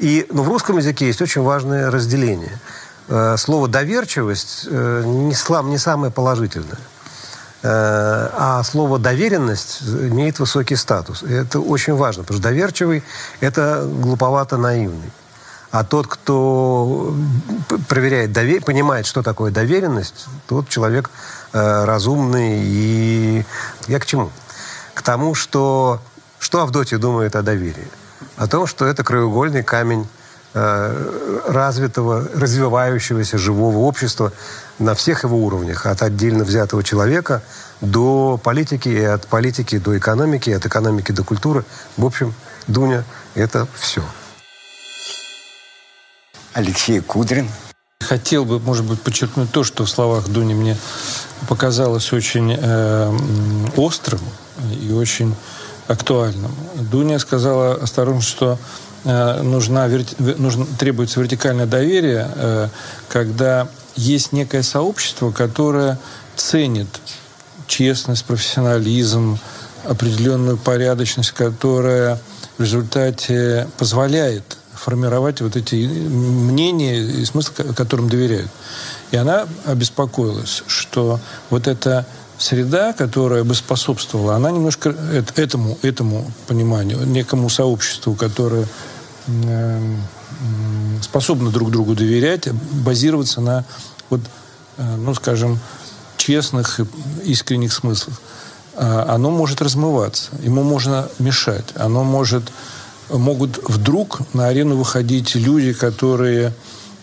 И 0.00 0.26
ну, 0.30 0.42
в 0.42 0.48
русском 0.48 0.76
языке 0.78 1.06
есть 1.06 1.22
очень 1.22 1.42
важное 1.42 1.88
разделение. 1.88 2.58
Слово 3.36 3.68
«доверчивость» 3.68 4.66
не, 4.68 5.32
слам, 5.32 5.70
не 5.70 5.78
самое 5.78 6.12
положительное. 6.12 6.78
Э, 7.68 8.28
а 8.32 8.62
слово 8.62 9.00
«доверенность» 9.00 9.82
имеет 9.82 10.38
высокий 10.38 10.76
статус. 10.76 11.24
Это 11.24 11.58
очень 11.58 11.94
важно, 11.94 12.22
потому 12.22 12.38
что 12.38 12.48
доверчивый– 12.48 13.02
это 13.40 13.84
глуповато 13.84 14.56
наивный. 14.56 15.10
А 15.72 15.82
тот, 15.82 16.06
кто 16.06 17.12
проверяет, 17.88 18.32
довер... 18.32 18.62
понимает, 18.62 19.04
что 19.04 19.22
такое 19.22 19.50
доверенность, 19.50 20.26
тот 20.46 20.68
человек 20.68 21.10
э, 21.52 21.84
разумный. 21.84 22.60
И 22.62 23.44
я 23.88 23.98
к 23.98 24.06
чему? 24.06 24.30
К 24.94 25.02
тому, 25.02 25.34
что 25.34 26.00
что 26.38 26.60
Авдотья 26.60 26.98
думает 26.98 27.34
о 27.34 27.42
доверии? 27.42 27.88
О 28.36 28.46
том, 28.46 28.68
что 28.68 28.84
это 28.84 29.02
краеугольный 29.02 29.64
камень 29.64 30.06
развитого, 30.56 32.28
развивающегося 32.34 33.38
живого 33.38 33.78
общества, 33.78 34.32
на 34.78 34.94
всех 34.94 35.24
его 35.24 35.38
уровнях, 35.38 35.86
от 35.86 36.02
отдельно 36.02 36.44
взятого 36.44 36.82
человека 36.82 37.42
до 37.80 38.40
политики, 38.42 38.88
и 38.88 39.02
от 39.02 39.26
политики 39.26 39.78
до 39.78 39.96
экономики, 39.96 40.50
и 40.50 40.52
от 40.52 40.64
экономики 40.66 41.12
до 41.12 41.24
культуры. 41.24 41.64
В 41.96 42.04
общем, 42.04 42.34
Дуня– 42.66 43.04
это 43.34 43.66
все. 43.78 44.02
Алексей 46.52 47.00
Кудрин. 47.00 47.48
Хотел 48.00 48.44
бы, 48.44 48.58
может 48.58 48.84
быть, 48.84 49.00
подчеркнуть 49.02 49.50
то, 49.50 49.64
что 49.64 49.84
в 49.84 49.90
словах 49.90 50.28
Дуни 50.28 50.54
мне 50.54 50.76
показалось 51.48 52.12
очень 52.12 52.56
э, 52.58 53.16
острым 53.76 54.20
и 54.80 54.92
очень 54.92 55.34
актуальным. 55.88 56.50
Дуня 56.74 57.18
сказала 57.18 57.74
осторожно, 57.74 58.22
что 58.22 58.52
э, 58.54 58.56
нужна, 59.42 59.88
нужно, 60.18 60.66
требуется 60.78 61.20
вертикальное 61.20 61.66
доверие, 61.66 62.28
э, 62.34 62.68
когда 63.08 63.68
есть 63.94 64.32
некое 64.32 64.62
сообщество, 64.62 65.30
которое 65.30 65.98
ценит 66.36 66.88
честность, 67.66 68.24
профессионализм, 68.24 69.38
определенную 69.84 70.56
порядочность, 70.56 71.32
которая 71.32 72.18
в 72.58 72.62
результате 72.62 73.68
позволяет 73.78 74.56
формировать 74.74 75.40
вот 75.40 75.56
эти 75.56 75.74
мнения 75.86 77.00
и 77.00 77.24
смысл, 77.24 77.52
которым 77.74 78.08
доверяют. 78.08 78.50
И 79.10 79.16
она 79.16 79.46
обеспокоилась, 79.64 80.62
что 80.66 81.20
вот 81.50 81.66
эта 81.66 82.06
среда, 82.38 82.92
которая 82.92 83.44
бы 83.44 83.54
способствовала, 83.54 84.34
она 84.36 84.50
немножко 84.50 84.94
этому, 85.36 85.78
этому 85.82 86.30
пониманию, 86.46 87.06
некому 87.06 87.48
сообществу, 87.48 88.14
которое 88.14 88.66
способны 91.02 91.50
друг 91.50 91.70
другу 91.70 91.94
доверять, 91.94 92.48
базироваться 92.52 93.40
на, 93.40 93.64
вот, 94.10 94.20
э, 94.76 94.96
ну, 94.96 95.14
скажем, 95.14 95.58
честных 96.16 96.80
и 96.80 96.84
искренних 97.24 97.72
смыслах. 97.72 98.20
А, 98.74 99.14
оно 99.14 99.30
может 99.30 99.62
размываться, 99.62 100.30
ему 100.42 100.62
можно 100.62 101.08
мешать, 101.18 101.64
оно 101.74 102.04
может, 102.04 102.44
могут 103.10 103.58
вдруг 103.68 104.20
на 104.34 104.48
арену 104.48 104.76
выходить 104.76 105.34
люди, 105.34 105.72
которые 105.72 106.52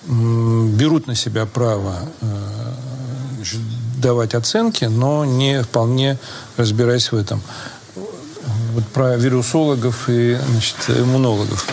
берут 0.06 1.08
на 1.08 1.16
себя 1.16 1.46
право 1.46 1.96
э, 2.22 2.28
давать 4.02 4.36
оценки, 4.36 4.86
но 4.86 5.24
не 5.26 5.64
вполне 5.64 6.18
разбираясь 6.58 7.12
в 7.12 7.16
этом. 7.16 7.42
Вот 8.74 8.86
про 8.88 9.16
вирусологов 9.16 10.10
и 10.10 10.38
значит, 10.50 10.76
иммунологов. 10.90 11.66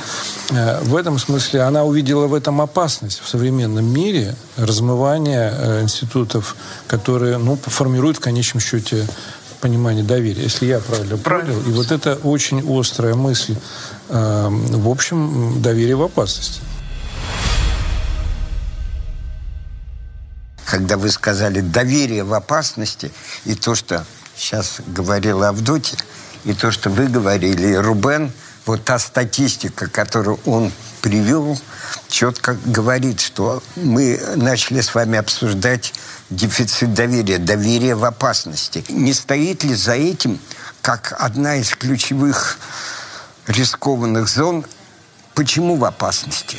Э, 0.50 0.80
в 0.82 0.96
этом 0.96 1.18
смысле 1.18 1.62
она 1.62 1.84
увидела 1.84 2.26
в 2.26 2.34
этом 2.34 2.60
опасность 2.60 3.20
в 3.22 3.28
современном 3.28 3.84
мире 3.84 4.34
размывания 4.56 5.52
э, 5.52 5.82
институтов, 5.82 6.56
которые 6.86 7.38
ну, 7.38 7.56
формируют 7.56 8.16
в 8.16 8.20
конечном 8.20 8.60
счете 8.60 9.06
понимание 9.60 10.02
доверия, 10.02 10.42
если 10.42 10.66
я 10.66 10.80
правильно, 10.80 11.16
правильно. 11.18 11.54
понял. 11.54 11.68
И 11.68 11.72
вот 11.72 11.92
это 11.92 12.14
очень 12.22 12.64
острая 12.78 13.14
мысль. 13.14 13.56
Э, 14.08 14.48
в 14.50 14.88
общем, 14.88 15.60
доверие 15.62 15.96
в 15.96 16.02
опасности. 16.02 16.60
когда 20.66 20.96
вы 20.96 21.10
сказали 21.10 21.60
«доверие 21.60 22.22
в 22.22 22.32
опасности», 22.32 23.10
и 23.44 23.56
то, 23.56 23.74
что 23.74 24.06
сейчас 24.36 24.80
говорила 24.86 25.48
Авдотья, 25.48 25.98
и 26.44 26.54
то, 26.54 26.70
что 26.70 26.90
вы 26.90 27.08
говорили, 27.08 27.74
Рубен, 27.74 28.32
вот 28.70 28.84
та 28.84 29.00
статистика, 29.00 29.88
которую 29.88 30.38
он 30.46 30.70
привел, 31.02 31.58
четко 32.08 32.56
говорит, 32.64 33.20
что 33.20 33.62
мы 33.74 34.20
начали 34.36 34.80
с 34.80 34.94
вами 34.94 35.18
обсуждать 35.18 35.92
дефицит 36.30 36.94
доверия, 36.94 37.38
доверие 37.38 37.96
в 37.96 38.04
опасности. 38.04 38.84
Не 38.88 39.12
стоит 39.12 39.64
ли 39.64 39.74
за 39.74 39.94
этим, 39.94 40.38
как 40.82 41.16
одна 41.18 41.56
из 41.56 41.70
ключевых 41.70 42.58
рискованных 43.48 44.28
зон, 44.28 44.64
почему 45.34 45.74
в 45.74 45.84
опасности? 45.84 46.58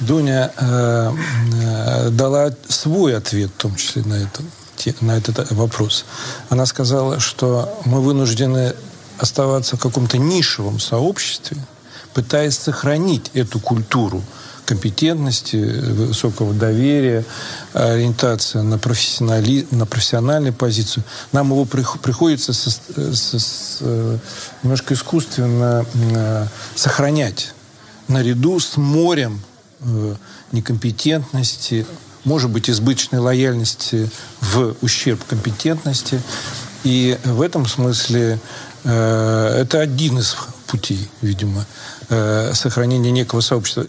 Дуня 0.00 0.50
э, 0.56 1.12
э, 1.62 2.10
дала 2.10 2.50
свой 2.68 3.16
ответ, 3.16 3.50
в 3.50 3.60
том 3.60 3.76
числе 3.76 4.02
на, 4.02 4.14
это, 4.14 4.42
на 5.00 5.16
этот 5.16 5.52
вопрос. 5.52 6.06
Она 6.48 6.66
сказала, 6.66 7.20
что 7.20 7.80
мы 7.84 8.00
вынуждены 8.00 8.74
оставаться 9.18 9.76
в 9.76 9.80
каком-то 9.80 10.18
нишевом 10.18 10.80
сообществе, 10.80 11.56
пытаясь 12.14 12.56
сохранить 12.56 13.30
эту 13.34 13.60
культуру 13.60 14.22
компетентности, 14.68 15.56
высокого 15.56 16.52
доверия, 16.52 17.24
ориентация 17.72 18.62
на, 18.62 18.76
профессионали, 18.76 19.66
на 19.70 19.86
профессиональную 19.86 20.52
позицию. 20.52 21.04
Нам 21.32 21.52
его 21.52 21.64
приходится 21.64 22.52
со, 22.52 22.70
со, 22.70 23.38
с, 23.38 23.78
немножко 24.62 24.92
искусственно 24.92 25.86
э, 25.94 26.46
сохранять 26.74 27.54
наряду 28.08 28.60
с 28.60 28.76
морем 28.76 29.40
э, 29.80 30.14
некомпетентности, 30.52 31.86
может 32.24 32.50
быть, 32.50 32.68
избыточной 32.68 33.20
лояльности 33.20 34.10
в 34.42 34.74
ущерб 34.82 35.24
компетентности. 35.24 36.20
И 36.84 37.18
в 37.24 37.40
этом 37.40 37.66
смысле 37.66 38.34
э, 38.34 38.38
это 38.84 39.80
один 39.80 40.18
из 40.18 40.36
путей, 40.68 41.08
видимо, 41.22 41.64
э, 42.08 42.52
сохранения 42.54 43.10
некого 43.10 43.40
сообщества. 43.40 43.86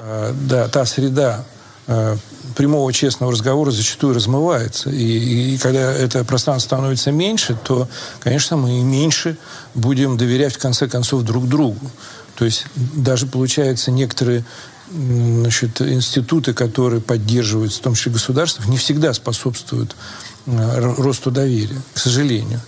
Э, 0.00 0.32
да, 0.34 0.68
та 0.68 0.84
среда 0.84 1.44
э, 1.86 2.16
прямого 2.56 2.92
честного 2.92 3.32
разговора 3.32 3.70
зачастую 3.70 4.14
размывается. 4.14 4.90
И, 4.90 5.54
и 5.54 5.58
когда 5.58 5.92
это 5.92 6.24
пространство 6.24 6.68
становится 6.68 7.12
меньше, 7.12 7.56
то, 7.62 7.88
конечно, 8.20 8.56
мы 8.56 8.80
меньше 8.82 9.36
будем 9.74 10.16
доверять, 10.16 10.54
в 10.54 10.58
конце 10.58 10.88
концов, 10.88 11.22
друг 11.22 11.46
другу. 11.46 11.90
То 12.36 12.44
есть 12.44 12.66
даже, 12.74 13.26
получается, 13.26 13.90
некоторые 13.90 14.44
значит, 14.90 15.80
институты, 15.80 16.54
которые 16.54 17.00
поддерживаются, 17.00 17.80
в 17.80 17.82
том 17.82 17.94
числе 17.94 18.12
государством, 18.12 18.70
не 18.70 18.76
всегда 18.76 19.12
способствуют 19.12 19.96
э, 20.46 20.94
росту 20.98 21.30
доверия, 21.30 21.80
к 21.94 21.98
сожалению. 21.98 22.60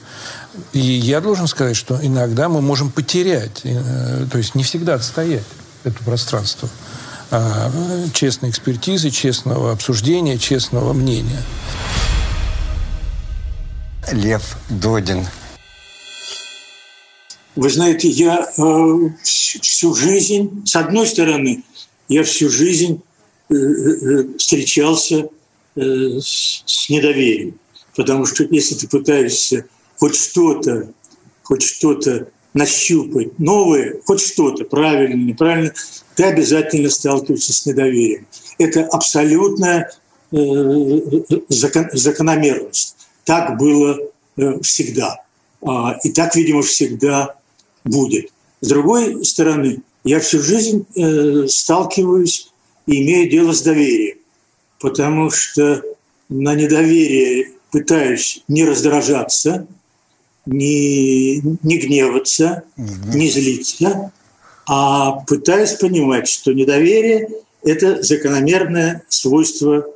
И 0.73 0.81
я 0.81 1.21
должен 1.21 1.47
сказать, 1.47 1.77
что 1.77 1.99
иногда 2.03 2.49
мы 2.49 2.61
можем 2.61 2.91
потерять, 2.91 3.63
то 3.63 4.39
есть 4.39 4.57
не 4.57 4.65
всегда 4.65 4.95
отстоять 4.95 5.45
это 5.85 6.03
пространство. 6.03 6.69
А, 7.31 7.71
честной 8.15 8.51
экспертизы, 8.51 9.11
честного 9.11 9.73
обсуждения, 9.73 10.39
честного 10.39 10.93
мнения. 10.93 11.43
Лев 14.11 14.57
Додин. 14.71 15.27
Вы 17.55 17.71
знаете, 17.71 18.09
я 18.09 18.49
э, 18.57 19.11
всю 19.23 19.95
жизнь, 19.95 20.63
с 20.65 20.77
одной 20.77 21.07
стороны, 21.07 21.65
я 22.09 22.23
всю 22.25 22.49
жизнь 22.49 23.03
э, 23.51 23.55
э, 23.55 24.25
встречался 24.39 25.29
э, 25.77 25.81
с, 26.21 26.63
с 26.67 26.91
недоверием. 26.91 27.59
Потому 27.97 28.27
что 28.27 28.45
если 28.45 28.75
ты 28.75 28.89
пытаешься 28.89 29.67
хоть 29.97 30.17
что-то, 30.17 30.93
хоть 31.43 31.63
что-то 31.63 32.29
нащупать 32.55 33.39
новое, 33.39 34.01
хоть 34.05 34.21
что-то, 34.21 34.65
правильно, 34.65 35.23
неправильно, 35.23 35.73
ты 36.15 36.25
обязательно 36.25 36.91
сталкиваешься 36.91 37.53
с 37.53 37.67
недоверием. 37.67 38.27
Это 38.59 38.87
абсолютная 38.87 39.93
закон, 41.49 41.89
закономерность. 41.93 42.97
Так 43.25 43.59
было 43.59 43.99
всегда. 44.63 45.23
А, 45.63 45.99
и 46.03 46.11
так, 46.11 46.35
видимо, 46.37 46.63
всегда 46.63 47.37
будет. 47.85 48.31
С 48.61 48.69
другой 48.69 49.25
стороны, 49.25 49.83
я 50.09 50.21
всю 50.21 50.41
жизнь 50.41 50.87
э, 50.97 51.47
сталкиваюсь 51.49 52.51
и 52.87 53.03
имею 53.03 53.31
дело 53.31 53.53
с 53.53 53.61
доверием, 53.61 54.17
потому 54.81 55.29
что 55.31 55.83
на 56.31 56.55
недоверие 56.55 57.53
пытаюсь 57.71 58.43
не 58.49 58.65
раздражаться, 58.65 59.67
не, 60.47 61.43
не 61.63 61.77
гневаться, 61.77 62.63
не 62.79 63.29
злиться, 63.29 64.11
а 64.67 65.13
пытаясь 65.27 65.75
понимать, 65.75 66.27
что 66.27 66.55
недоверие– 66.55 67.29
это 67.63 68.03
закономерное 68.03 69.03
свойство 69.09 69.87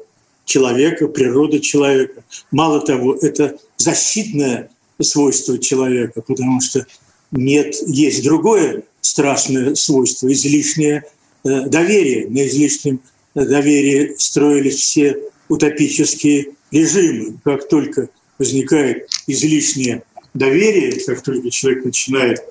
человека, 0.45 1.09
природы 1.09 1.61
человека. 1.61 2.23
Мало 2.51 2.83
того, 2.83 3.15
это 3.15 3.57
защитное 3.79 4.69
свойство 5.01 5.59
человека, 5.59 6.21
потому 6.21 6.61
что 6.61 6.85
нет, 7.31 7.77
есть 7.87 8.23
другое 8.23 8.83
страшное 9.03 9.75
свойство– 9.75 10.33
излишнее 10.33 11.05
э, 11.45 11.67
доверие. 11.67 12.29
На 12.31 12.47
излишнем 12.47 13.01
доверии 13.35 14.15
строились 14.17 14.77
все 14.77 15.19
утопические 15.49 16.55
режимы. 16.71 17.39
Как 17.45 17.69
только 17.69 18.09
возникает 18.39 19.11
излишнее 19.27 20.05
доверие, 20.33 20.99
как 21.05 21.23
только 21.23 21.51
человек 21.51 21.85
начинает 21.85 22.43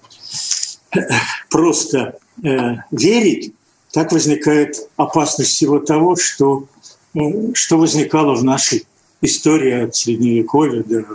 просто 1.50 2.20
э, 2.44 2.50
верить, 2.92 3.54
так 3.92 4.12
возникает 4.12 4.78
опасность 4.98 5.52
всего 5.52 5.80
того, 5.80 6.16
что, 6.16 6.68
э, 7.16 7.20
что 7.54 7.78
возникало 7.78 8.36
в 8.36 8.44
нашей 8.44 8.86
истории 9.22 9.84
от 9.84 9.96
Средневековья 9.96 10.84
до 10.84 11.06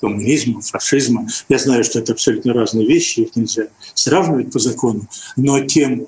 коммунизма, 0.00 0.60
фашизма. 0.60 1.26
Я 1.48 1.58
знаю, 1.58 1.84
что 1.84 1.98
это 1.98 2.12
абсолютно 2.12 2.52
разные 2.52 2.86
вещи, 2.86 3.20
их 3.20 3.36
нельзя 3.36 3.68
сравнивать 3.94 4.52
по 4.52 4.58
закону, 4.58 5.08
но 5.36 5.60
тем 5.60 6.02
э, 6.02 6.06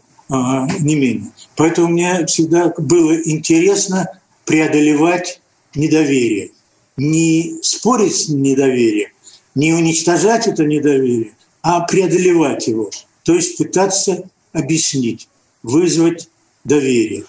не 0.81 0.95
менее. 0.95 1.31
Поэтому 1.57 1.89
мне 1.89 2.27
всегда 2.27 2.73
было 2.79 3.15
интересно 3.23 4.21
преодолевать 4.45 5.41
недоверие. 5.75 6.51
Не 6.97 7.59
спорить 7.63 8.15
с 8.15 8.29
недоверием, 8.29 9.11
не 9.55 9.73
уничтожать 9.73 10.47
это 10.47 10.65
недоверие, 10.65 11.33
а 11.63 11.81
преодолевать 11.81 12.67
его. 12.67 12.91
То 13.23 13.35
есть 13.35 13.57
пытаться 13.57 14.29
объяснить, 14.53 15.29
вызвать 15.63 16.29
доверие. 16.65 17.25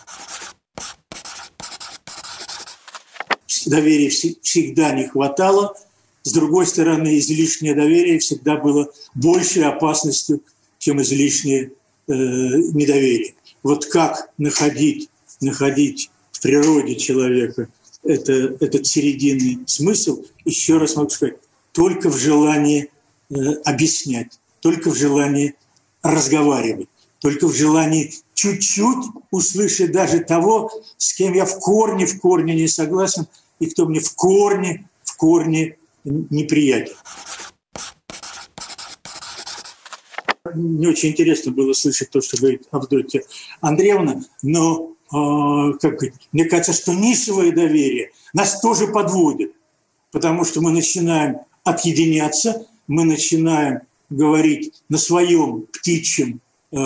Доверия 3.65 4.09
всегда 4.09 4.91
не 4.91 5.07
хватало. 5.07 5.75
С 6.23 6.33
другой 6.33 6.67
стороны, 6.67 7.17
излишнее 7.17 7.73
доверие 7.73 8.19
всегда 8.19 8.57
было 8.57 8.91
большей 9.15 9.63
опасностью, 9.63 10.41
чем 10.77 11.01
излишнее 11.01 11.71
э, 12.07 12.13
недоверие. 12.13 13.33
Вот 13.63 13.85
как 13.85 14.29
находить, 14.37 15.09
находить 15.39 16.11
в 16.31 16.41
природе 16.41 16.95
человека 16.95 17.69
это, 18.03 18.33
этот 18.59 18.85
серединный 18.85 19.59
смысл, 19.65 20.23
еще 20.45 20.77
раз 20.77 20.95
могу 20.95 21.09
сказать, 21.09 21.37
только 21.71 22.09
в 22.09 22.17
желании 22.17 22.89
э, 23.29 23.35
объяснять, 23.65 24.39
только 24.59 24.89
в 24.91 24.95
желании 24.95 25.55
разговаривать, 26.01 26.89
только 27.19 27.47
в 27.47 27.53
желании 27.53 28.13
чуть-чуть 28.33 29.05
услышать 29.29 29.91
даже 29.91 30.19
того, 30.19 30.71
с 30.97 31.13
кем 31.13 31.33
я 31.33 31.45
в 31.45 31.59
корне, 31.59 32.05
в 32.05 32.19
корне 32.19 32.55
не 32.55 32.67
согласен, 32.67 33.27
и 33.59 33.67
кто 33.67 33.85
мне 33.85 33.99
в 33.99 34.13
корне, 34.15 34.89
в 35.03 35.15
корне 35.15 35.77
неприятен. 36.03 36.95
Не 40.55 40.87
очень 40.87 41.09
интересно 41.09 41.51
было 41.51 41.73
слышать 41.73 42.09
то, 42.09 42.21
что 42.21 42.37
говорит 42.37 42.67
Авдотья 42.71 43.23
Андреевна, 43.61 44.23
но 44.41 44.95
э, 45.11 45.77
как 45.79 45.97
говорить, 45.97 46.15
мне 46.31 46.45
кажется, 46.45 46.73
что 46.73 46.93
нишевое 46.93 47.51
доверие 47.51 48.11
нас 48.33 48.59
тоже 48.59 48.87
подводит, 48.87 49.53
потому 50.11 50.43
что 50.43 50.61
мы 50.61 50.71
начинаем 50.71 51.37
отъединяться, 51.63 52.65
мы 52.87 53.05
начинаем 53.05 53.81
говорить 54.09 54.73
на 54.89 54.97
своем 54.97 55.67
птичьем 55.71 56.41
э, 56.71 56.77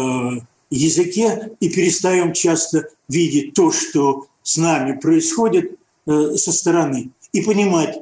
языке 0.69 1.51
и 1.60 1.69
перестаем 1.69 2.34
часто 2.34 2.89
видеть 3.08 3.54
то, 3.54 3.71
что 3.71 4.28
с 4.43 4.58
нами 4.58 4.99
происходит 4.99 5.78
э, 6.06 6.36
со 6.36 6.51
стороны, 6.51 7.12
и 7.32 7.41
понимать, 7.41 7.97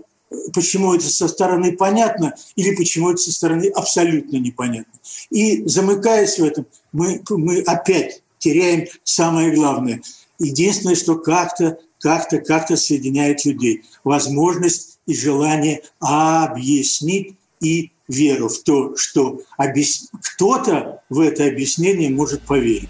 почему 0.54 0.93
это 0.93 1.06
со 1.06 1.28
стороны 1.28 1.76
понятно 1.76 2.36
или 2.56 2.76
почему 2.76 3.12
это 3.12 3.22
со 3.22 3.32
стороны 3.32 3.67
абсолютно 3.67 4.38
непонятно. 4.38 4.93
И 5.30 5.65
замыкаясь 5.67 6.39
в 6.39 6.43
этом, 6.43 6.65
мы, 6.91 7.22
мы 7.30 7.62
опять 7.62 8.22
теряем 8.39 8.88
самое 9.04 9.56
главное. 9.56 10.02
единственное, 10.39 10.96
что 10.96 11.15
как-то, 11.15 11.78
как-то, 12.00 12.39
как-то 12.39 12.76
соединяет 12.76 13.46
людей. 13.46 13.84
Возможность 14.04 15.00
и 15.06 15.15
желание 15.15 15.82
объяснить 16.00 17.38
и 17.62 17.91
веру 18.08 18.50
в 18.50 18.62
то, 18.63 18.96
что 18.98 19.41
объяс... 19.58 20.10
кто-то 20.22 21.02
в 21.10 21.19
это 21.19 21.46
объяснение 21.46 22.10
может 22.10 22.41
поверить. 22.41 22.89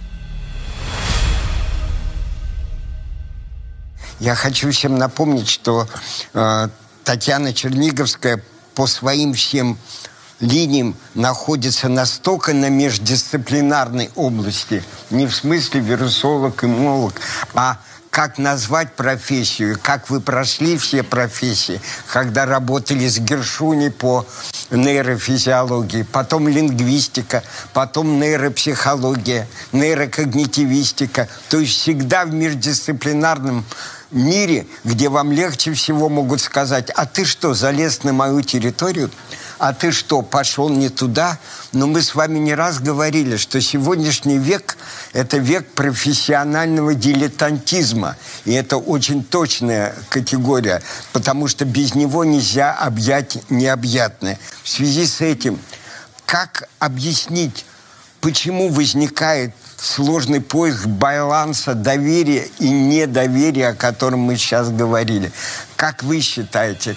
Я 4.19 4.35
хочу 4.35 4.71
всем 4.71 4.95
напомнить, 4.95 5.49
что 5.49 5.87
э, 6.33 6.69
Татьяна 7.03 7.53
Черниговская 7.53 8.41
по 8.75 8.87
своим 8.87 9.33
всем 9.33 9.77
линиям 10.39 10.95
находится 11.15 11.89
настолько 11.89 12.53
на 12.53 12.69
междисциплинарной 12.69 14.09
области, 14.15 14.83
не 15.09 15.27
в 15.27 15.35
смысле 15.35 15.81
вирусолог, 15.81 16.63
иммунолог, 16.63 17.13
а 17.53 17.79
как 18.09 18.37
назвать 18.37 18.93
профессию, 18.93 19.77
как 19.81 20.11
вы 20.11 20.21
прошли 20.21 20.77
все 20.77 21.01
профессии, 21.01 21.81
когда 22.11 22.45
работали 22.45 23.07
с 23.07 23.17
Гершуни 23.17 23.89
по 23.89 24.27
нейрофизиологии, 24.69 26.03
потом 26.03 26.47
лингвистика, 26.47 27.43
потом 27.73 28.19
нейропсихология, 28.19 29.47
нейрокогнитивистика. 29.71 31.27
То 31.49 31.57
есть 31.59 31.73
всегда 31.79 32.25
в 32.25 32.33
междисциплинарном 32.33 33.65
мире, 34.13 34.67
где 34.83 35.09
вам 35.09 35.31
легче 35.31 35.73
всего 35.73 36.09
могут 36.09 36.41
сказать, 36.41 36.89
а 36.91 37.05
ты 37.05 37.25
что, 37.25 37.53
залез 37.53 38.03
на 38.03 38.13
мою 38.13 38.41
территорию? 38.41 39.09
а 39.63 39.73
ты 39.73 39.93
что, 39.93 40.21
пошел 40.21 40.67
не 40.67 40.89
туда? 40.89 41.39
Но 41.71 41.87
мы 41.87 42.01
с 42.01 42.15
вами 42.15 42.37
не 42.37 42.53
раз 42.53 42.79
говорили, 42.79 43.37
что 43.37 43.61
сегодняшний 43.61 44.37
век– 44.37 44.77
это 45.13 45.37
век 45.37 45.71
профессионального 45.71 46.93
дилетантизма. 46.93 48.17
И 48.43 48.51
это 48.51 48.75
очень 48.75 49.23
точная 49.23 49.95
категория, 50.09 50.81
потому 51.13 51.47
что 51.47 51.63
без 51.63 51.95
него 51.95 52.25
нельзя 52.25 52.73
объять 52.73 53.37
необъятное. 53.49 54.37
В 54.63 54.69
связи 54.69 55.05
с 55.05 55.21
этим, 55.21 55.57
как 56.25 56.67
объяснить, 56.79 57.65
почему 58.19 58.67
возникает 58.67 59.53
сложный 59.83 60.41
поиск 60.41 60.85
баланса 60.85 61.73
доверия 61.73 62.47
и 62.59 62.69
недоверия, 62.69 63.69
о 63.69 63.75
котором 63.75 64.21
мы 64.21 64.37
сейчас 64.37 64.71
говорили. 64.71 65.31
Как 65.75 66.03
вы 66.03 66.21
считаете? 66.21 66.95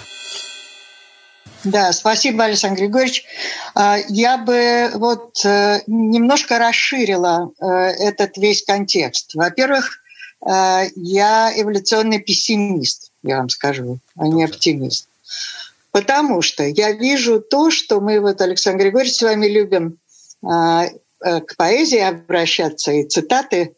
Да, 1.63 1.91
спасибо, 1.91 2.45
Александр 2.45 2.81
Григорьевич. 2.81 3.25
А, 3.75 3.97
я 4.07 4.37
бы 4.37 4.91
вот 4.93 5.43
э, 5.43 5.81
немножко 5.87 6.59
расширила 6.59 7.51
э, 7.59 7.65
этот 7.65 8.37
весь 8.37 8.63
контекст. 8.63 9.35
Во-первых, 9.35 9.99
э, 10.45 10.83
я 10.95 11.51
эволюционный 11.55 12.19
пессимист, 12.19 13.11
я 13.23 13.37
вам 13.37 13.49
скажу, 13.49 13.99
а 14.15 14.27
не 14.27 14.45
оптимист. 14.45 15.09
Потому 15.91 16.41
что 16.41 16.63
я 16.63 16.91
вижу 16.91 17.41
то, 17.41 17.69
что 17.69 17.99
мы, 17.99 18.21
вот, 18.21 18.39
Александр 18.39 18.83
Григорьевич, 18.83 19.17
с 19.17 19.21
вами 19.23 19.47
любим 19.47 19.97
к 21.19 21.55
поэзии 21.57 21.99
обращаться 21.99 22.91
и 22.91 23.03
цитаты. 23.07 23.75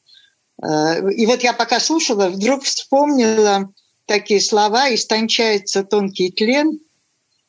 И 0.61 1.25
вот 1.25 1.41
я 1.41 1.53
пока 1.53 1.79
слушала, 1.79 2.29
вдруг 2.29 2.63
вспомнила 2.63 3.71
такие 4.05 4.41
слова 4.41 4.93
«Истончается 4.93 5.83
тонкий 5.83 6.31
тлен, 6.31 6.79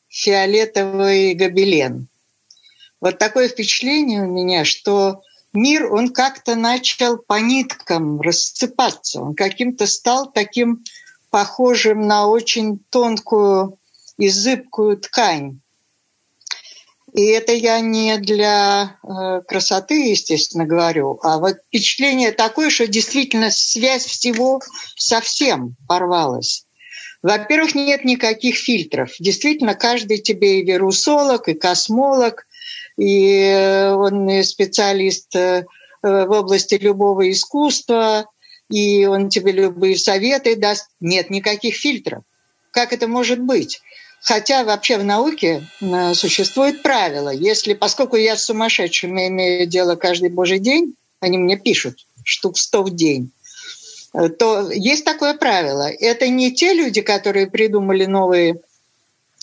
фиолетовый 0.07 1.33
гобелен. 1.33 2.07
Вот 2.99 3.17
такое 3.17 3.49
впечатление 3.49 4.23
у 4.23 4.31
меня, 4.31 4.63
что 4.63 5.23
мир, 5.53 5.91
он 5.91 6.09
как-то 6.09 6.55
начал 6.55 7.17
по 7.17 7.39
ниткам 7.39 8.21
рассыпаться. 8.21 9.21
Он 9.21 9.33
каким-то 9.33 9.87
стал 9.87 10.31
таким 10.31 10.83
похожим 11.29 12.07
на 12.07 12.27
очень 12.27 12.79
тонкую 12.89 13.79
и 14.17 14.29
зыбкую 14.29 14.97
ткань. 14.97 15.61
И 17.13 17.25
это 17.25 17.51
я 17.51 17.79
не 17.81 18.17
для 18.17 18.97
э, 19.03 19.41
красоты, 19.45 20.09
естественно, 20.11 20.65
говорю, 20.65 21.19
а 21.23 21.39
вот 21.39 21.57
впечатление 21.67 22.31
такое, 22.31 22.69
что 22.69 22.87
действительно 22.87 23.51
связь 23.51 24.05
всего 24.05 24.61
совсем 24.95 25.75
порвалась. 25.87 26.65
Во-первых, 27.21 27.75
нет 27.75 28.05
никаких 28.05 28.55
фильтров. 28.55 29.11
Действительно, 29.19 29.75
каждый 29.75 30.19
тебе 30.19 30.61
и 30.61 30.65
вирусолог, 30.65 31.49
и 31.49 31.53
космолог, 31.53 32.47
и 32.97 33.41
э, 33.41 33.93
он 33.93 34.43
специалист 34.43 35.35
э, 35.35 35.65
в 36.01 36.31
области 36.31 36.75
любого 36.75 37.29
искусства, 37.29 38.25
и 38.69 39.05
он 39.05 39.27
тебе 39.27 39.51
любые 39.51 39.97
советы 39.97 40.55
даст. 40.55 40.87
Нет 41.01 41.29
никаких 41.29 41.75
фильтров. 41.75 42.23
Как 42.71 42.93
это 42.93 43.07
может 43.09 43.39
быть? 43.41 43.81
Хотя 44.21 44.63
вообще 44.63 44.97
в 44.97 45.03
науке 45.03 45.67
э, 45.81 46.13
существует 46.13 46.83
правило. 46.83 47.29
Если, 47.29 47.73
поскольку 47.73 48.17
я 48.17 48.37
с 48.37 48.45
сумасшедшими 48.45 49.27
имею 49.27 49.65
дело 49.65 49.95
каждый 49.95 50.29
божий 50.29 50.59
день, 50.59 50.95
они 51.19 51.37
мне 51.37 51.57
пишут 51.57 52.05
штук 52.23 52.57
сто 52.57 52.83
в 52.83 52.95
день, 52.95 53.31
Э, 54.13 54.29
то 54.29 54.69
есть 54.71 55.05
такое 55.05 55.33
правило. 55.33 55.89
Это 55.89 56.27
не 56.27 56.53
те 56.53 56.73
люди, 56.73 57.01
которые 57.01 57.47
придумали 57.47 58.05
новые 58.05 58.61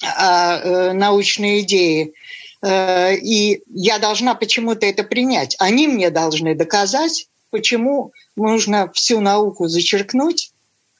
а, 0.03 0.59
э, 0.59 0.93
научные 0.93 1.63
идеи, 1.63 2.15
и 2.61 3.63
я 3.73 3.99
должна 4.01 4.35
почему-то 4.35 4.85
это 4.85 5.05
принять. 5.05 5.55
Они 5.61 5.87
мне 5.87 6.11
должны 6.11 6.57
доказать, 6.57 7.29
почему 7.51 8.13
нужно 8.35 8.91
всю 8.93 9.21
науку 9.21 9.69
зачеркнуть, 9.69 10.51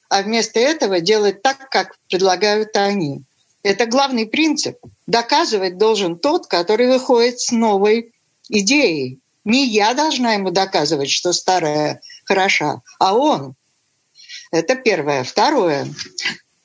а 0.07 0.21
вместо 0.21 0.59
этого 0.61 1.01
делать 1.01 1.41
так, 1.41 1.69
как 1.69 1.97
предлагают 2.09 2.77
они. 2.77 3.23
Это 3.63 3.85
главный 3.85 4.25
принцип. 4.25 4.77
Доказывать 5.05 5.77
должен 5.77 6.17
тот, 6.17 6.47
который 6.47 6.87
выходит 6.87 7.39
с 7.39 7.51
новой 7.51 8.13
идеей. 8.47 9.19
Не 9.43 9.65
я 9.67 9.93
должна 9.93 10.33
ему 10.33 10.51
доказывать, 10.51 11.09
что 11.09 11.33
старая 11.33 12.01
хороша, 12.25 12.81
а 12.99 13.15
он. 13.15 13.55
Это 14.51 14.75
первое. 14.75 15.23
Второе. 15.23 15.87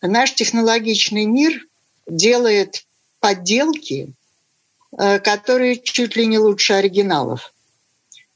Наш 0.02 0.34
технологичный 0.34 1.24
мир 1.24 1.66
делает 2.06 2.84
подделки, 3.20 4.12
э, 4.96 5.18
которые 5.18 5.78
чуть 5.78 6.16
ли 6.16 6.26
не 6.26 6.38
лучше 6.38 6.74
оригиналов. 6.74 7.52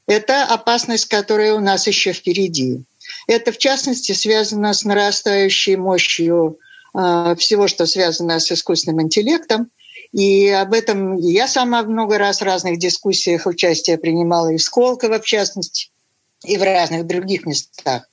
Это 0.07 0.43
опасность, 0.45 1.05
которая 1.05 1.53
у 1.53 1.59
нас 1.59 1.85
еще 1.85 2.13
впереди. 2.13 2.83
Это, 3.27 3.51
в 3.51 3.59
частности, 3.59 4.11
связано 4.13 4.73
с 4.73 4.83
нарастающей 4.83 5.75
мощью 5.75 6.57
всего, 6.93 7.67
что 7.67 7.85
связано 7.85 8.39
с 8.39 8.51
искусственным 8.51 9.01
интеллектом. 9.03 9.69
И 10.11 10.49
об 10.49 10.73
этом 10.73 11.17
я 11.17 11.47
сама 11.47 11.83
много 11.83 12.17
раз 12.17 12.41
в 12.41 12.43
разных 12.43 12.79
дискуссиях 12.79 13.45
участие 13.45 13.97
принимала, 13.97 14.49
и 14.49 14.57
в 14.57 14.61
Сколково, 14.61 15.19
в 15.19 15.25
частности, 15.25 15.91
и 16.43 16.57
в 16.57 16.63
разных 16.63 17.05
других 17.05 17.45
местах. 17.45 18.07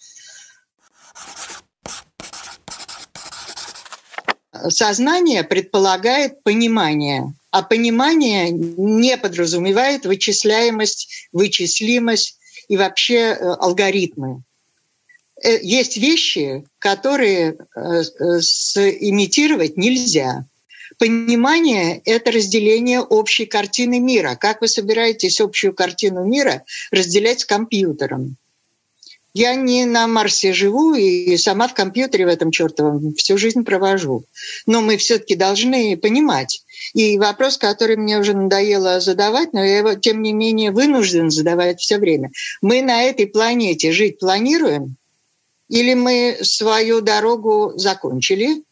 Сознание 4.69 5.45
предполагает 5.45 6.43
понимание, 6.43 7.35
а 7.51 7.63
понимание 7.63 8.51
не 8.51 9.17
подразумевает 9.17 10.07
вычисляемость, 10.07 11.29
вычислимость 11.33 12.39
и 12.69 12.77
вообще 12.77 13.17
э, 13.17 13.55
алгоритмы. 13.61 14.43
Э, 15.47 15.61
есть 15.63 15.97
вещи, 15.97 16.65
которые 16.81 17.57
э, 17.77 17.81
имитировать 17.81 19.77
нельзя. 19.77 20.45
Понимание– 20.99 22.01
это 22.05 22.33
разделение 22.33 23.01
общей 23.01 23.47
картины 23.47 24.01
мира. 24.01 24.37
Как 24.41 24.61
вы 24.61 24.67
собираетесь 24.67 25.41
общую 25.41 25.73
картину 25.73 26.25
мира 26.25 26.65
разделять 26.91 27.41
с 27.41 27.45
компьютером? 27.45 28.37
Я 29.35 29.55
не 29.55 29.85
на 29.85 30.09
Марсе 30.09 30.53
живу 30.53 30.95
и 30.95 31.37
сама 31.37 31.69
в 31.69 31.75
компьютере 31.75 32.25
в 32.25 32.29
этом 32.29 32.51
чертовом 32.51 33.15
всю 33.15 33.37
жизнь 33.39 33.65
провожу. 33.65 34.25
Но 34.67 34.81
мы 34.81 34.97
все-таки 34.97 35.37
должны 35.37 35.97
понимать. 35.97 36.65
И 36.95 37.19
вопрос, 37.19 37.59
который 37.59 37.97
мне 37.97 38.19
уже 38.19 38.35
надоело 38.35 38.99
задавать, 38.99 39.53
но 39.53 39.63
я 39.63 39.79
его, 39.79 39.95
тем 39.95 40.23
не 40.23 40.33
менее, 40.33 40.71
вынужден 40.71 41.31
задавать 41.31 41.81
все 41.81 41.99
время. 41.99 42.31
Мы 42.63 42.81
на 42.83 43.03
этой 43.03 43.27
планете 43.27 43.93
жить 43.93 44.19
планируем? 44.19 44.97
Или 45.69 45.95
мы 45.95 46.39
свою 46.43 47.01
дорогу 47.01 47.73
закончили? 47.77 48.63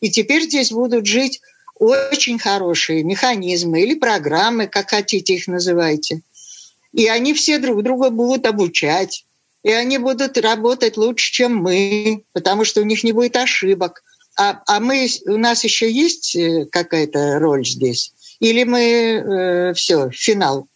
И 0.00 0.10
теперь 0.10 0.42
здесь 0.42 0.70
будут 0.70 1.06
жить 1.06 1.40
очень 1.76 2.38
хорошие 2.38 3.02
механизмы 3.02 3.82
или 3.82 3.94
программы, 3.94 4.66
как 4.66 4.90
хотите 4.90 5.34
их 5.34 5.48
называйте. 5.48 6.20
И 6.92 7.08
они 7.08 7.34
все 7.34 7.58
друг 7.58 7.82
друга 7.82 8.10
будут 8.10 8.46
обучать 8.46 9.24
и 9.64 9.72
они 9.72 9.98
будут 9.98 10.38
работать 10.38 10.96
лучше, 10.96 11.32
чем 11.32 11.56
мы, 11.56 12.22
потому 12.32 12.64
что 12.64 12.82
у 12.82 12.84
них 12.84 13.02
не 13.02 13.12
будет 13.12 13.34
ошибок. 13.36 14.04
А, 14.36 14.62
а 14.66 14.78
мы, 14.78 15.08
у 15.26 15.36
нас 15.38 15.64
еще 15.64 15.90
есть 15.90 16.36
э, 16.36 16.66
какая-то 16.70 17.38
роль 17.38 17.64
здесь? 17.64 18.12
Или 18.40 18.64
мы 18.64 18.82
э, 18.82 19.74
все, 19.74 20.10
финал? 20.10 20.68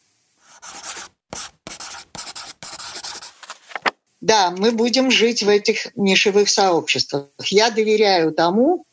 Да, 4.21 4.51
мы 4.51 4.73
будем 4.73 5.11
жить 5.11 5.43
в 5.43 5.49
этих 5.49 5.89
нишевых 5.97 6.49
сообществах. 6.49 7.29
Я 7.45 7.71
доверяю 7.71 8.33
тому, 8.33 8.85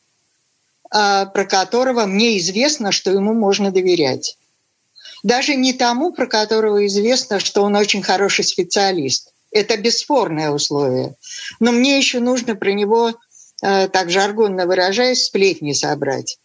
а, 0.92 1.26
про 1.26 1.46
которого 1.46 2.06
мне 2.06 2.38
известно, 2.38 2.92
что 2.92 3.12
ему 3.12 3.34
можно 3.34 3.72
доверять. 3.72 4.38
Даже 5.24 5.56
не 5.56 5.74
тому, 5.74 6.12
про 6.14 6.28
которого 6.28 6.86
известно, 6.86 7.40
что 7.40 7.64
он 7.64 7.76
очень 7.76 8.04
хороший 8.04 8.44
специалист. 8.44 9.34
Это 9.52 9.78
бесспорное 9.78 10.52
условие. 10.52 11.16
Но 11.60 11.72
мне 11.72 11.98
еще 11.98 12.20
нужно 12.20 12.56
про 12.56 12.74
него, 12.74 13.16
а, 13.64 13.88
так 13.88 14.12
жаргонно 14.12 14.68
выражаясь, 14.68 15.26
сплетни 15.26 15.74
собрать. 15.74 16.38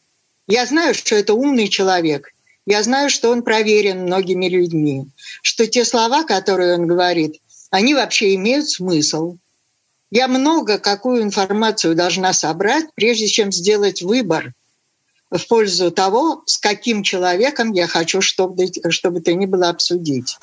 Я 0.46 0.64
знаю, 0.64 0.94
что 0.94 1.14
это 1.14 1.34
умный 1.34 1.68
человек. 1.68 2.32
Я 2.64 2.82
знаю, 2.82 3.10
что 3.10 3.30
он 3.30 3.42
проверен 3.42 4.02
многими 4.02 4.46
людьми. 4.46 5.06
Что 5.42 5.66
те 5.66 5.84
слова, 5.84 6.24
которые 6.24 6.74
он 6.74 6.86
говорит, 6.86 7.40
они 7.70 7.94
вообще 7.94 8.34
имеют 8.34 8.68
смысл. 8.68 9.36
Я 10.10 10.26
много 10.26 10.78
какую 10.78 11.22
информацию 11.22 11.94
должна 11.94 12.32
собрать, 12.32 12.86
прежде 12.94 13.28
чем 13.28 13.52
сделать 13.52 14.02
выбор 14.02 14.52
в 15.30 15.46
пользу 15.46 15.92
того, 15.92 16.42
с 16.46 16.58
каким 16.58 17.04
человеком 17.04 17.72
я 17.72 17.86
хочу, 17.86 18.20
чтобы, 18.20 18.66
чтобы 18.90 19.20
ты 19.20 19.34
ни 19.34 19.46
было 19.46 19.68
обсудить. 19.68 20.36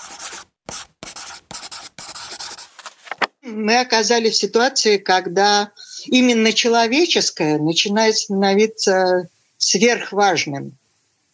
Мы 3.42 3.80
оказались 3.80 4.36
в 4.36 4.40
ситуации, 4.40 4.98
когда 4.98 5.72
именно 6.06 6.54
человеческое 6.54 7.58
начинает 7.58 8.18
становиться 8.18 9.28
сверхважным. 9.58 10.78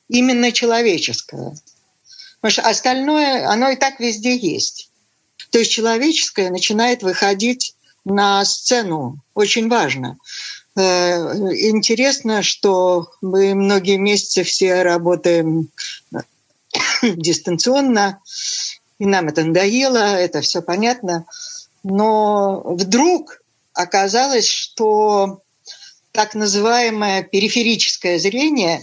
Именно 0.09 0.51
человеческое. 0.51 1.55
Потому 2.41 2.51
что 2.51 2.61
остальное, 2.63 3.47
оно 3.47 3.69
и 3.69 3.75
так 3.75 3.99
везде 3.99 4.35
есть. 4.35 4.89
То 5.53 5.59
есть 5.59 5.71
человеческое 5.71 6.49
начинает 6.49 7.03
выходить 7.03 7.75
на 8.05 8.43
сцену. 8.43 9.19
Очень 9.35 9.69
важно. 9.69 10.17
Э, 10.75 10.81
интересно, 11.69 12.41
что 12.41 13.11
мы 13.21 13.53
многие 13.53 13.97
месяцы 13.97 14.41
все 14.41 14.81
работаем 14.81 15.69
дистанционно, 17.03 18.19
и 18.97 19.05
нам 19.05 19.27
это 19.27 19.43
надоело, 19.43 19.99
это 19.99 20.41
все 20.41 20.63
понятно. 20.63 21.25
Но 21.83 22.63
вдруг 22.65 23.39
оказалось, 23.73 24.47
что 24.47 25.43
так 26.13 26.33
называемое 26.33 27.21
периферическое 27.21 28.17
зрение, 28.17 28.81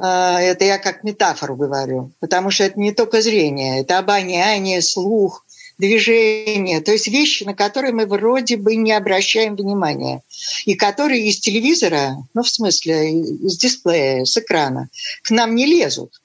э, 0.00 0.04
это 0.04 0.64
я 0.64 0.78
как 0.78 1.04
метафору 1.04 1.54
говорю, 1.54 2.10
потому 2.18 2.50
что 2.50 2.64
это 2.64 2.80
не 2.80 2.90
только 2.90 3.22
зрение, 3.22 3.80
это 3.80 3.98
обоняние, 3.98 4.82
слух, 4.82 5.46
движение, 5.78 6.80
то 6.80 6.92
есть 6.92 7.08
вещи, 7.08 7.44
на 7.44 7.54
которые 7.54 7.92
мы 7.92 8.06
вроде 8.06 8.56
бы 8.56 8.76
не 8.76 8.92
обращаем 8.92 9.56
внимания, 9.56 10.22
и 10.64 10.74
которые 10.74 11.26
из 11.26 11.40
телевизора, 11.40 12.16
ну 12.34 12.42
в 12.42 12.48
смысле 12.48 13.20
из 13.20 13.58
дисплея, 13.58 14.24
с 14.24 14.36
экрана, 14.36 14.88
к 15.22 15.30
нам 15.30 15.54
не 15.54 15.66
лезут. 15.66 16.20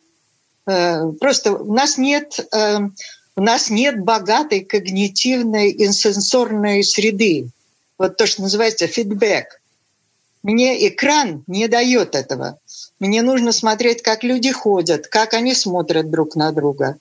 Э, 0.68 1.12
просто 1.20 1.54
у 1.54 1.74
нас 1.74 1.98
нет, 1.98 2.40
э, 2.54 2.80
у 3.36 3.42
нас 3.42 3.70
нет 3.70 4.00
богатой 4.02 4.62
когнитивной 4.62 5.72
инсенсорной 5.72 6.84
среды. 6.84 7.50
Вот 7.98 8.18
то, 8.18 8.28
что 8.28 8.44
называется 8.44 8.88
фидбэк. 8.88 9.60
Мне 10.44 10.88
экран 10.88 11.44
не 11.48 11.68
дает 11.68 12.16
этого. 12.16 12.60
Мне 13.00 13.22
нужно 13.22 13.52
смотреть, 13.52 14.02
как 14.02 14.24
люди 14.24 14.52
ходят, 14.52 15.08
как 15.08 15.34
они 15.34 15.54
смотрят 15.54 16.10
друг 16.10 16.36
на 16.36 16.52
друга, 16.52 16.98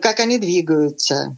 как 0.00 0.20
они 0.20 0.38
двигаются, 0.38 1.36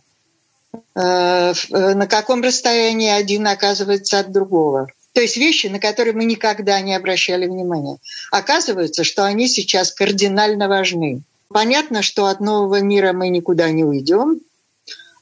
Э, 0.94 1.52
э, 1.52 1.94
на 1.94 2.06
каком 2.06 2.42
расстоянии 2.42 3.10
один 3.10 3.46
оказывается 3.46 4.18
от 4.18 4.32
другого. 4.32 4.88
То 5.12 5.20
есть 5.20 5.36
вещи, 5.36 5.66
на 5.68 5.78
которые 5.78 6.14
мы 6.14 6.24
никогда 6.24 6.80
не 6.80 6.94
обращали 6.94 7.46
внимания. 7.46 7.98
Оказывается, 8.30 9.04
что 9.04 9.24
они 9.24 9.48
сейчас 9.48 9.92
кардинально 9.92 10.68
важны. 10.68 11.22
Понятно, 11.48 12.02
что 12.02 12.26
от 12.26 12.40
нового 12.40 12.80
мира 12.80 13.12
мы 13.12 13.28
никуда 13.28 13.70
не 13.70 13.84
уйдем, 13.84 14.40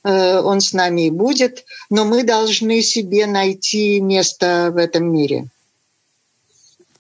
э, 0.05 0.41
он 0.41 0.61
с 0.61 0.73
нами 0.73 1.09
и 1.09 1.11
будет, 1.11 1.65
но 1.91 2.05
мы 2.05 2.25
должны 2.25 2.83
себе 2.83 3.27
найти 3.27 4.01
место 4.01 4.71
в 4.73 4.77
этом 4.77 5.13
мире. 5.13 5.47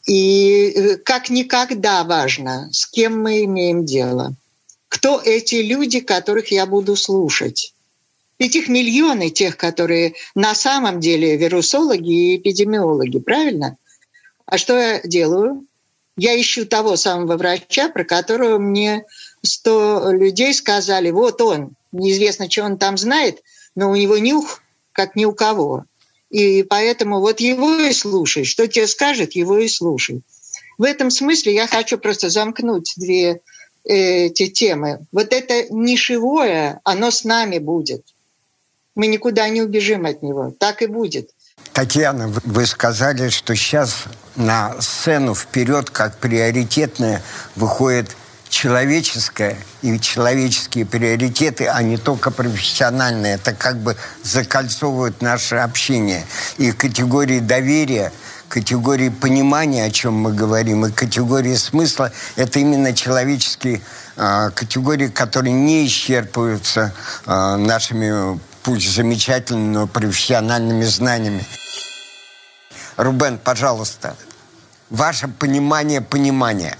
И 0.06 0.98
как 1.04 1.30
никогда 1.30 2.04
важно, 2.04 2.68
с 2.70 2.86
кем 2.86 3.22
мы 3.22 3.44
имеем 3.44 3.86
дело. 3.86 4.34
Кто 4.94 5.20
эти 5.20 5.56
люди, 5.56 5.98
которых 5.98 6.52
я 6.52 6.66
буду 6.66 6.94
слушать? 6.94 7.74
Ведь 8.38 8.54
их 8.54 8.68
миллионы 8.68 9.28
тех, 9.28 9.56
которые 9.56 10.14
на 10.36 10.54
самом 10.54 11.00
деле 11.00 11.36
вирусологи 11.36 12.12
и 12.12 12.36
эпидемиологи, 12.36 13.18
правильно? 13.18 13.76
А 14.46 14.56
что 14.56 14.78
я 14.78 15.00
делаю? 15.02 15.66
Я 16.16 16.40
ищу 16.40 16.64
того 16.64 16.94
самого 16.94 17.36
врача, 17.36 17.88
про 17.88 18.04
которого 18.04 18.58
мне 18.58 19.04
сто 19.42 20.12
людей 20.12 20.54
сказали, 20.54 21.10
вот 21.10 21.40
он, 21.40 21.72
неизвестно, 21.90 22.48
что 22.48 22.62
он 22.62 22.78
там 22.78 22.96
знает, 22.96 23.42
но 23.74 23.90
у 23.90 23.96
него 23.96 24.16
нюх, 24.16 24.62
как 24.92 25.16
ни 25.16 25.24
у 25.24 25.32
кого. 25.32 25.86
И 26.30 26.62
поэтому 26.62 27.18
вот 27.18 27.40
его 27.40 27.80
и 27.80 27.90
слушай. 27.90 28.44
Что 28.44 28.68
тебе 28.68 28.86
скажет, 28.86 29.32
его 29.32 29.58
и 29.58 29.66
слушай. 29.66 30.22
В 30.78 30.84
этом 30.84 31.10
смысле 31.10 31.52
я 31.52 31.66
хочу 31.66 31.98
просто 31.98 32.30
замкнуть 32.30 32.94
две 32.96 33.40
эти 33.84 34.48
темы. 34.48 35.00
Вот 35.12 35.32
это 35.32 35.72
нишевое, 35.72 36.80
оно 36.84 37.10
с 37.10 37.24
нами 37.24 37.58
будет. 37.58 38.04
Мы 38.94 39.06
никуда 39.08 39.48
не 39.48 39.62
убежим 39.62 40.06
от 40.06 40.22
него. 40.22 40.54
Так 40.58 40.82
и 40.82 40.86
будет. 40.86 41.30
Татьяна, 41.72 42.28
вы 42.28 42.66
сказали, 42.66 43.28
что 43.28 43.54
сейчас 43.54 44.04
на 44.36 44.80
сцену 44.80 45.34
вперед 45.34 45.90
как 45.90 46.18
приоритетное 46.18 47.22
выходит 47.56 48.16
человеческое 48.48 49.56
и 49.82 49.98
человеческие 49.98 50.86
приоритеты, 50.86 51.66
а 51.66 51.82
не 51.82 51.96
только 51.96 52.30
профессиональные. 52.30 53.34
Это 53.34 53.52
как 53.52 53.78
бы 53.78 53.96
закольцовывает 54.22 55.20
наше 55.22 55.56
общение. 55.56 56.24
И 56.58 56.70
категории 56.70 57.40
доверия, 57.40 58.12
категории 58.54 59.08
понимания, 59.08 59.84
о 59.84 59.90
чем 59.90 60.14
мы 60.14 60.32
говорим, 60.32 60.86
и 60.86 60.92
категории 60.92 61.56
смысла– 61.56 62.12
это 62.36 62.60
именно 62.60 62.94
человеческие 62.94 63.80
э, 64.16 64.50
категории, 64.54 65.08
которые 65.08 65.52
не 65.52 65.84
исчерпываются 65.88 66.94
э, 67.26 67.56
нашими 67.56 68.38
пусть 68.62 68.94
замечательными, 68.94 69.74
но 69.74 69.86
профессиональными 69.88 70.84
знаниями. 70.84 71.44
Рубен, 72.96 73.38
пожалуйста, 73.42 74.16
ваше 74.88 75.26
понимание 75.26 76.00
понимания. 76.00 76.78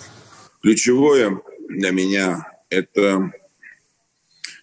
Ключевое 0.63 1.41
для 1.69 1.91
меня– 1.91 2.47
это 2.71 3.33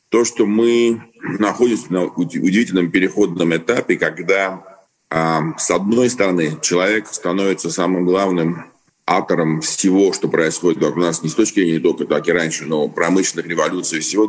то, 0.08 0.24
что 0.24 0.46
мы 0.46 1.04
находимся 1.40 1.92
на 1.92 2.06
удивительном 2.06 2.90
переходном 2.90 3.54
этапе, 3.54 3.98
когда, 3.98 4.64
с 5.12 5.70
одной 5.70 6.10
стороны, 6.10 6.58
человек 6.62 7.08
становится 7.08 7.70
самым 7.70 8.06
главным 8.06 8.66
автором 9.06 9.60
всего, 9.62 10.14
что 10.14 10.30
происходит 10.30 10.82
вокруг 10.82 11.04
нас, 11.04 11.22
не 11.22 11.30
с 11.30 11.36
точки 11.36 11.60
зрения 11.60 11.80
только, 11.80 12.06
так 12.06 12.28
и 12.28 12.32
раньше, 12.32 12.66
но 12.66 12.88
промышленных 12.88 13.48
революций 13.48 13.98
и 13.98 14.02
всего. 14.02 14.28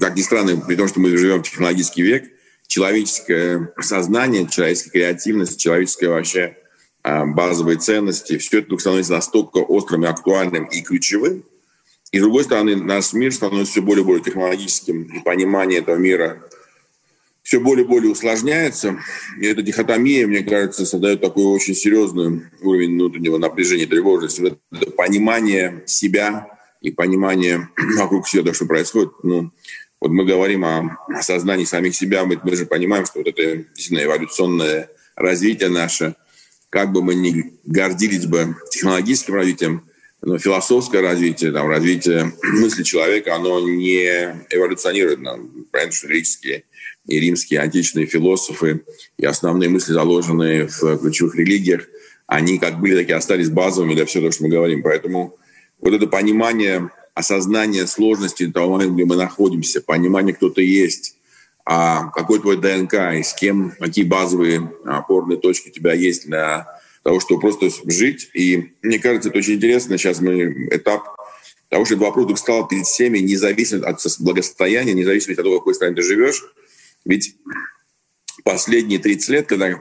Как 0.00 0.16
ни 0.16 0.22
странно, 0.22 0.56
при 0.56 0.74
том, 0.74 0.88
что 0.88 0.98
мы 0.98 1.16
живем 1.16 1.38
в 1.38 1.48
технологический 1.48 2.02
век, 2.02 2.24
человеческое 2.66 3.72
сознание, 3.80 4.48
человеческая 4.48 4.90
креативность, 4.90 5.60
человеческая 5.60 6.08
вообще 6.08 6.56
а, 7.04 7.24
базовые 7.24 7.78
ценности, 7.78 8.38
все 8.38 8.58
это 8.58 8.76
становится 8.78 9.12
настолько 9.12 9.58
острым 9.58 10.04
и 10.04 10.08
актуальным 10.08 10.64
и 10.64 10.80
ключевым. 10.82 11.44
И, 12.10 12.18
с 12.18 12.22
другой 12.22 12.42
стороны, 12.42 12.74
наш 12.74 13.12
мир 13.12 13.32
становится 13.32 13.72
все 13.72 13.82
более 13.82 14.02
и 14.02 14.06
более 14.06 14.24
технологическим, 14.24 15.02
и 15.04 15.20
понимание 15.20 15.78
этого 15.78 15.96
мира 15.96 16.42
все 17.46 17.60
более 17.60 17.84
и 17.84 17.88
более 17.88 18.10
усложняется. 18.10 18.98
И 19.40 19.46
эта 19.46 19.62
дихотомия, 19.62 20.26
мне 20.26 20.42
кажется, 20.42 20.84
создает 20.84 21.20
такой 21.20 21.44
очень 21.44 21.76
серьезный 21.76 22.42
уровень 22.60 22.94
внутреннего 22.94 23.38
напряжения, 23.38 23.86
тревожности. 23.86 24.58
Это 24.72 24.90
понимание 24.90 25.84
себя 25.86 26.48
и 26.80 26.90
понимание 26.90 27.68
вокруг 27.98 28.26
себя, 28.26 28.52
что 28.52 28.66
происходит. 28.66 29.12
Ну, 29.22 29.52
вот 30.00 30.10
мы 30.10 30.24
говорим 30.24 30.64
о 30.64 30.98
осознании 31.14 31.64
самих 31.64 31.94
себя, 31.94 32.24
мы, 32.24 32.36
мы 32.42 32.56
же 32.56 32.66
понимаем, 32.66 33.06
что 33.06 33.20
вот 33.20 33.28
это 33.28 33.58
действительно 33.58 34.02
эволюционное 34.02 34.90
развитие 35.14 35.68
наше, 35.68 36.16
как 36.68 36.90
бы 36.90 37.00
мы 37.00 37.14
ни 37.14 37.52
гордились 37.64 38.26
бы 38.26 38.56
технологическим 38.72 39.34
развитием, 39.34 39.88
но 40.20 40.38
философское 40.38 41.00
развитие, 41.00 41.52
там, 41.52 41.68
развитие 41.68 42.32
мысли 42.42 42.82
человека, 42.82 43.36
оно 43.36 43.60
не 43.60 44.34
эволюционирует. 44.50 45.20
Нам, 45.20 45.55
правильно, 45.76 45.94
что 45.94 46.08
греческие 46.08 46.64
и 47.06 47.20
римские 47.20 47.60
античные 47.60 48.06
философы 48.06 48.82
и 49.18 49.26
основные 49.26 49.68
мысли, 49.68 49.92
заложенные 49.92 50.68
в 50.68 50.98
ключевых 50.98 51.36
религиях, 51.36 51.86
они 52.26 52.58
как 52.58 52.80
были, 52.80 52.96
так 52.96 53.10
и 53.10 53.12
остались 53.12 53.50
базовыми 53.50 53.94
для 53.94 54.06
всего 54.06 54.22
того, 54.22 54.32
что 54.32 54.44
мы 54.44 54.48
говорим. 54.48 54.82
Поэтому 54.82 55.36
вот 55.78 55.92
это 55.92 56.06
понимание, 56.06 56.90
осознание 57.12 57.86
сложности 57.86 58.50
того 58.50 58.72
момента, 58.72 58.94
где 58.94 59.04
мы 59.04 59.16
находимся, 59.16 59.82
понимание, 59.82 60.34
кто 60.34 60.48
ты 60.48 60.64
есть, 60.64 61.16
а 61.66 62.08
какой 62.08 62.40
твой 62.40 62.56
ДНК 62.56 62.94
и 63.14 63.22
с 63.22 63.34
кем, 63.34 63.74
какие 63.78 64.06
базовые 64.06 64.72
опорные 64.86 65.38
точки 65.38 65.68
у 65.68 65.72
тебя 65.72 65.92
есть 65.92 66.26
для 66.26 66.66
того, 67.02 67.20
чтобы 67.20 67.42
просто 67.42 67.68
жить. 67.84 68.30
И 68.32 68.72
мне 68.80 68.98
кажется, 68.98 69.28
это 69.28 69.38
очень 69.38 69.56
интересно. 69.56 69.98
Сейчас 69.98 70.22
мы 70.22 70.68
этап 70.70 71.16
того, 71.68 71.84
что 71.84 71.94
этот 71.94 72.06
вопрос 72.06 72.38
стал 72.40 72.68
перед 72.68 72.86
всеми, 72.86 73.18
независимо 73.18 73.86
от 73.86 74.00
благосостояния, 74.20 74.92
независимо 74.92 75.32
от 75.32 75.42
того, 75.42 75.56
в 75.56 75.58
какой 75.58 75.74
стране 75.74 75.94
ты 75.94 76.02
живешь. 76.02 76.44
Ведь 77.04 77.36
последние 78.44 78.98
30 78.98 79.28
лет, 79.30 79.46
когда 79.46 79.80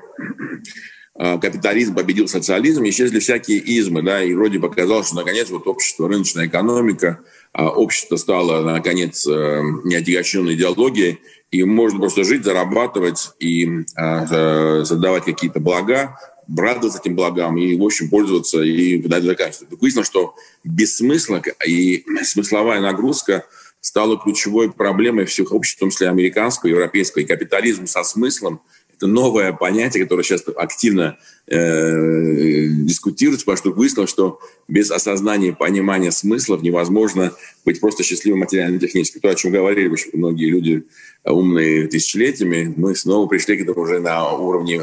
а, 1.18 1.38
капитализм 1.38 1.96
победил 1.96 2.28
социализм, 2.28 2.84
исчезли 2.84 3.20
всякие 3.20 3.60
измы, 3.60 4.02
да, 4.02 4.22
и 4.22 4.34
вроде 4.34 4.60
показалось, 4.60 5.08
что 5.08 5.16
наконец 5.16 5.50
вот 5.50 5.66
общество, 5.66 6.10
рыночная 6.10 6.48
экономика, 6.48 7.22
а, 7.54 7.70
общество 7.70 8.18
стало 8.18 8.64
наконец 8.64 9.26
э, 9.26 9.62
неотягощенной 9.86 10.56
идеологией, 10.56 11.20
и 11.52 11.64
можно 11.64 12.00
просто 12.00 12.26
жить, 12.26 12.44
зарабатывать 12.44 13.32
и 13.40 13.86
а, 13.96 14.84
задавать 14.84 15.24
какие-то 15.24 15.62
блага, 15.62 16.18
радоваться 16.56 17.00
этим 17.00 17.16
благам 17.16 17.58
и, 17.58 17.76
в 17.76 17.84
общем, 17.84 18.10
пользоваться 18.10 18.62
и 18.62 18.98
дать 18.98 19.24
закачество. 19.24 19.68
Выяснилось, 19.80 20.08
что 20.08 20.36
без 20.64 20.98
смысла 20.98 21.42
и 21.66 22.06
смысловая 22.24 22.82
нагрузка 22.82 23.46
стала 23.82 24.18
ключевой 24.18 24.72
проблемой 24.72 25.26
всех 25.26 25.52
обществ, 25.52 25.78
в 25.78 25.80
том 25.82 25.92
числе 25.92 26.10
американского, 26.10 26.70
европейского, 26.70 27.22
и 27.22 27.26
капитализм 27.26 27.88
со 27.88 28.04
смыслом– 28.04 28.62
это 28.96 29.08
новое 29.08 29.52
понятие, 29.52 30.04
которое 30.04 30.24
сейчас 30.24 30.44
активно 30.56 31.18
э, 31.48 32.68
дискутируется, 32.70 33.46
потому 33.46 33.58
что 33.58 33.72
выяснилось, 33.72 34.10
что 34.10 34.40
без 34.68 34.90
осознания 34.90 35.50
и 35.50 35.56
понимания 35.56 36.12
смыслов 36.12 36.62
невозможно 36.62 37.34
быть 37.66 37.82
просто 37.82 38.04
счастливым 38.04 38.40
материально-технически. 38.40 39.20
То, 39.20 39.30
о 39.30 39.36
чем 39.36 39.52
говорили 39.52 39.90
очень 39.90 40.12
многие 40.14 40.50
люди 40.50 40.84
умные 41.26 41.88
тысячелетиями, 41.88 42.74
мы 42.78 42.96
снова 42.96 43.28
пришли 43.28 43.58
к 43.58 43.62
этому 43.62 43.82
уже 43.82 44.00
на 44.00 44.32
уровне 44.32 44.82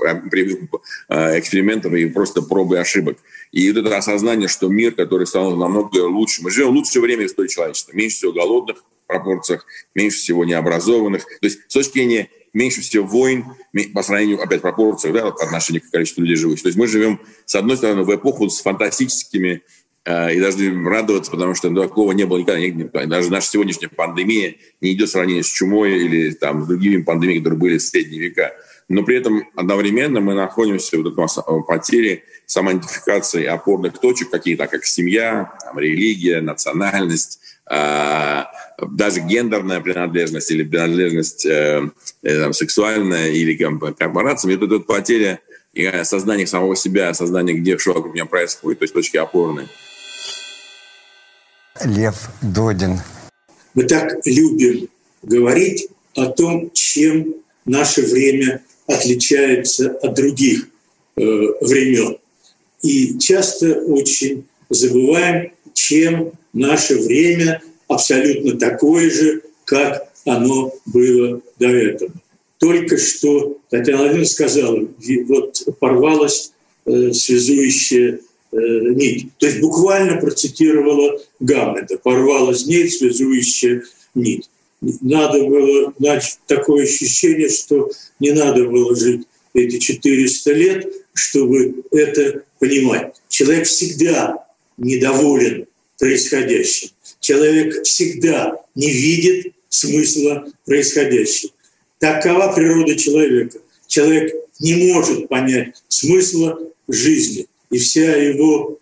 экспериментов 0.00 1.92
и 1.92 2.06
просто 2.06 2.42
пробы 2.42 2.76
и 2.76 2.78
ошибок. 2.78 3.18
И 3.52 3.70
вот 3.72 3.84
это 3.84 3.96
осознание, 3.96 4.48
что 4.48 4.68
мир, 4.68 4.92
который 4.92 5.26
стал 5.26 5.56
намного 5.56 5.98
лучше, 6.06 6.42
мы 6.42 6.50
живем 6.50 6.68
в 6.68 6.74
лучшее 6.74 7.02
время 7.02 7.26
истории 7.26 7.48
человечества, 7.48 7.92
меньше 7.92 8.16
всего 8.16 8.32
голодных 8.32 8.84
пропорциях, 9.06 9.66
меньше 9.94 10.18
всего 10.18 10.44
необразованных. 10.44 11.24
То 11.24 11.46
есть 11.46 11.60
с 11.68 11.74
точки 11.74 11.94
зрения 11.94 12.28
меньше 12.52 12.80
всего 12.80 13.06
войн 13.06 13.44
по 13.94 14.02
сравнению, 14.02 14.42
опять, 14.42 14.62
пропорциях, 14.62 15.14
да, 15.14 15.30
по 15.30 15.46
к 15.46 15.90
количеству 15.90 16.22
людей 16.22 16.36
живущих. 16.36 16.62
То 16.62 16.68
есть 16.68 16.78
мы 16.78 16.86
живем, 16.86 17.20
с 17.44 17.54
одной 17.54 17.76
стороны, 17.76 18.02
в 18.04 18.14
эпоху 18.14 18.48
с 18.48 18.60
фантастическими 18.60 19.62
э, 20.04 20.34
и 20.34 20.40
должны 20.40 20.88
радоваться, 20.88 21.30
потому 21.30 21.54
что 21.54 21.74
такого 21.74 22.12
не 22.12 22.24
было 22.24 22.38
никогда. 22.38 23.06
Даже 23.06 23.30
наша 23.30 23.48
сегодняшняя 23.48 23.88
пандемия 23.88 24.56
не 24.80 24.92
идет 24.92 25.08
в 25.08 25.12
сравнение 25.12 25.42
с 25.42 25.48
чумой 25.48 26.04
или 26.04 26.32
там, 26.32 26.64
с 26.64 26.66
другими 26.66 27.02
пандемиями, 27.02 27.40
которые 27.40 27.58
были 27.58 27.78
в 27.78 27.82
средние 27.82 28.20
века. 28.20 28.52
Но 28.90 29.04
при 29.04 29.18
этом 29.18 29.48
одновременно 29.54 30.20
мы 30.20 30.34
находимся 30.34 30.98
в 30.98 31.06
этом 31.06 31.62
потере 31.62 32.24
самоидентификации 32.46 33.44
опорных 33.44 34.00
точек, 34.00 34.30
какие 34.30 34.56
то 34.56 34.66
как 34.66 34.84
семья, 34.84 35.52
там, 35.64 35.78
религия, 35.78 36.40
национальность, 36.40 37.38
э, 37.70 38.42
даже 38.84 39.20
гендерная 39.20 39.80
принадлежность 39.80 40.50
или 40.50 40.64
принадлежность 40.64 41.46
э, 41.46 41.88
э, 42.24 42.40
там, 42.40 42.52
сексуальная 42.52 43.28
или 43.28 43.54
корпорациям, 43.54 44.56
это 44.56 44.66
тут 44.66 44.88
потеря 44.88 45.38
и 45.72 45.84
осознание 45.86 46.48
самого 46.48 46.74
себя, 46.74 47.10
осознание, 47.10 47.56
где 47.56 47.78
что 47.78 47.92
вокруг 47.92 48.12
меня 48.14 48.26
происходит, 48.26 48.80
то 48.80 48.82
есть 48.82 48.94
точки 48.94 49.18
опорные. 49.18 49.68
Лев 51.84 52.28
Додин. 52.42 52.98
Мы 53.74 53.84
так 53.84 54.14
любим 54.24 54.88
говорить 55.22 55.86
о 56.16 56.26
том, 56.26 56.72
чем 56.72 57.36
наше 57.64 58.02
время 58.02 58.62
отличается 58.90 59.90
от 60.02 60.14
других 60.14 60.68
э, 61.16 61.22
времен. 61.60 62.18
И 62.82 63.18
часто 63.18 63.82
очень 63.82 64.44
забываем, 64.68 65.52
чем 65.74 66.32
наше 66.52 66.98
время 66.98 67.62
абсолютно 67.88 68.58
такое 68.58 69.10
же, 69.10 69.42
как 69.64 70.08
оно 70.24 70.72
было 70.86 71.40
до 71.58 71.68
этого. 71.68 72.12
Только 72.58 72.98
что 72.98 73.58
Татьяна 73.70 73.98
Владимировна 73.98 74.26
сказала, 74.26 74.88
вот 75.26 75.62
порвалась 75.78 76.52
э, 76.86 77.12
связующая 77.12 78.20
э, 78.52 78.56
нить. 78.56 79.28
То 79.38 79.46
есть 79.46 79.60
буквально 79.60 80.20
процитировала 80.20 81.20
Гамлета. 81.38 81.98
Порвалась 81.98 82.66
нить, 82.66 82.92
связующая 82.92 83.82
нить. 84.14 84.50
Надо 84.80 85.44
было, 85.44 85.92
значит, 85.98 86.38
такое 86.46 86.84
ощущение, 86.84 87.48
что 87.48 87.90
не 88.18 88.32
надо 88.32 88.64
было 88.64 88.96
жить 88.96 89.26
эти 89.52 89.78
400 89.78 90.52
лет, 90.52 90.86
чтобы 91.12 91.82
это 91.90 92.44
понимать. 92.58 93.14
Человек 93.28 93.66
всегда 93.66 94.46
недоволен 94.78 95.66
происходящим 95.98 96.90
человек 97.20 97.84
всегда 97.84 98.56
не 98.74 98.90
видит 98.90 99.54
смысла 99.68 100.50
происходящего. 100.64 101.52
Такова 101.98 102.52
природа 102.52 102.96
человека. 102.96 103.58
Человек 103.86 104.34
не 104.58 104.92
может 104.92 105.28
понять 105.28 105.74
смысла 105.88 106.58
жизни. 106.88 107.46
И 107.70 107.78
вся 107.78 108.16
его 108.16 108.78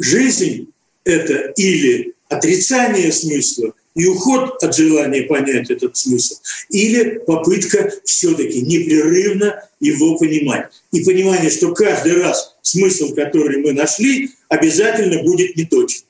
жизнь– 0.00 0.68
это 1.04 1.52
или 1.56 2.14
отрицание 2.28 3.12
смысла 3.12 3.72
и 3.96 4.04
уход 4.06 4.62
от 4.62 4.76
желания 4.76 5.22
понять 5.22 5.70
этот 5.70 5.96
смысл, 5.96 6.36
или 6.68 7.18
попытка 7.26 7.90
все-таки 8.04 8.60
непрерывно 8.60 9.64
его 9.80 10.16
понимать. 10.18 10.70
И 10.92 11.02
понимание, 11.02 11.50
что 11.50 11.72
каждый 11.72 12.20
раз 12.20 12.56
смысл, 12.60 13.14
который 13.14 13.58
мы 13.58 13.72
нашли, 13.72 14.30
обязательно 14.48 15.22
будет 15.22 15.56
неточен. 15.56 16.02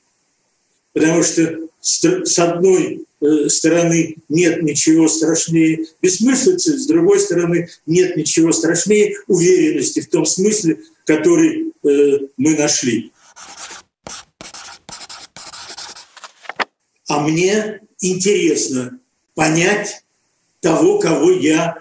Потому 0.93 1.23
что 1.23 1.59
с 1.79 2.39
одной 2.39 3.05
э, 3.21 3.49
стороны 3.49 4.17
нет 4.27 4.63
ничего 4.63 5.07
страшнее 5.07 5.85
бессмыслицы, 6.01 6.77
с 6.77 6.87
другой 6.87 7.19
стороны 7.21 7.69
нет 7.85 8.17
ничего 8.17 8.51
страшнее 8.51 9.15
уверенности 9.27 10.01
в 10.01 10.09
том 10.09 10.25
смысле, 10.25 10.79
который 11.05 11.71
э, 11.83 12.19
мы 12.35 12.57
нашли. 12.57 13.11
А 17.07 17.21
мне 17.21 17.81
интересно 17.99 18.99
понять 19.35 20.03
того, 20.61 20.99
кого 20.99 21.31
я 21.31 21.77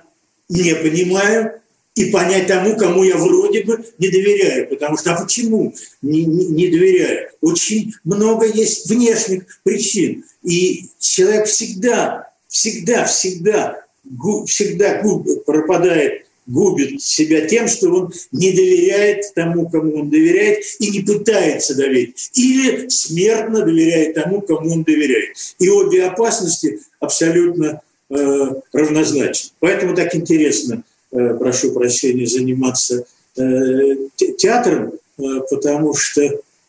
не 0.48 0.74
понимаю, 0.74 1.60
и 1.96 2.10
понять 2.10 2.46
тому, 2.46 2.76
кому 2.76 3.02
я 3.04 3.16
вроде 3.16 3.64
бы 3.64 3.84
не 3.98 4.08
доверяю. 4.08 4.68
Потому 4.68 4.98
что 4.98 5.14
а 5.14 5.22
почему 5.22 5.74
не, 6.02 6.24
не, 6.24 6.46
не 6.46 6.68
доверяю? 6.68 7.30
Очень 7.40 7.94
много 8.04 8.46
есть 8.46 8.88
внешних 8.88 9.60
причин. 9.64 10.24
И 10.42 10.90
человек 11.00 11.46
всегда, 11.46 12.30
всегда, 12.48 13.06
всегда, 13.06 13.82
всегда 14.46 15.02
пропадает, 15.46 16.25
губит 16.46 17.02
себя 17.02 17.46
тем, 17.46 17.68
что 17.68 17.90
он 17.90 18.12
не 18.32 18.52
доверяет 18.52 19.34
тому, 19.34 19.68
кому 19.68 20.00
он 20.00 20.10
доверяет, 20.10 20.64
и 20.78 20.90
не 20.90 21.00
пытается 21.00 21.74
доверить. 21.74 22.30
Или 22.34 22.88
смертно 22.88 23.64
доверяет 23.64 24.14
тому, 24.14 24.40
кому 24.40 24.72
он 24.72 24.84
доверяет. 24.84 25.36
И 25.58 25.68
обе 25.68 26.04
опасности 26.04 26.80
абсолютно 27.00 27.80
э, 28.10 28.46
равнозначны. 28.72 29.50
Поэтому 29.60 29.94
так 29.94 30.14
интересно– 30.14 30.82
Э, 31.12 31.34
прошу 31.34 31.72
прощения, 31.72 32.26
заниматься 32.26 33.06
э, 33.36 33.42
театром, 34.36 34.92
э, 35.18 35.22
потому 35.50 35.94
что 35.94 36.22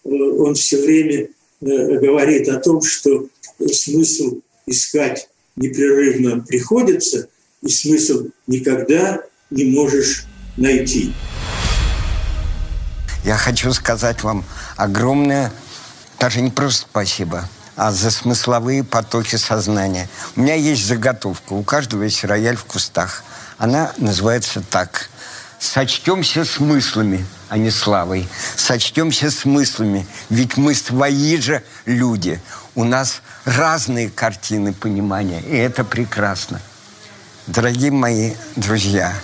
он 0.03 0.55
все 0.55 0.78
время 0.78 1.28
говорит 1.59 2.47
о 2.47 2.59
том, 2.59 2.82
что 2.82 3.28
смысл 3.69 4.39
искать 4.65 5.28
непрерывно 5.57 6.45
приходится, 6.47 7.28
и 7.61 7.67
смысл 7.67 8.28
никогда 8.45 9.25
не 9.50 9.66
можешь 9.66 10.26
найти. 10.56 11.14
Я 13.24 13.38
хочу 13.38 13.74
сказать 13.74 14.24
вам 14.24 14.43
огромное, 14.76 15.52
даже 16.20 16.41
не 16.41 16.52
просто 16.52 16.88
спасибо, 16.89 17.48
а 17.76 17.91
за 17.91 18.12
смысловые 18.12 18.84
потоки 18.84 19.36
сознания. 19.36 20.10
У 20.36 20.41
меня 20.41 20.56
есть 20.56 20.86
заготовка, 20.86 21.54
у 21.54 21.64
каждого 21.64 22.04
есть 22.04 22.24
рояль 22.24 22.56
в 22.56 22.66
кустах– 22.66 23.24
она 23.58 23.91
называется 23.98 24.62
так. 24.62 25.10
Сочтемся 25.60 26.45
смыслами, 26.45 27.26
а 27.50 27.58
не 27.58 27.72
славой. 27.72 28.28
Сочтемся 28.56 29.32
смыслами, 29.32 30.06
ведь 30.30 30.58
мы 30.58 30.76
свои 30.76 31.38
же 31.38 31.64
люди. 31.86 32.39
У 32.76 32.84
нас 32.84 33.22
разные 33.45 34.10
картины 34.10 34.74
понимания, 34.74 35.41
и 35.41 35.56
это 35.56 35.84
прекрасно. 35.84 36.62
Дорогие 37.48 37.91
мои 37.91 38.34
друзья, 38.56 39.16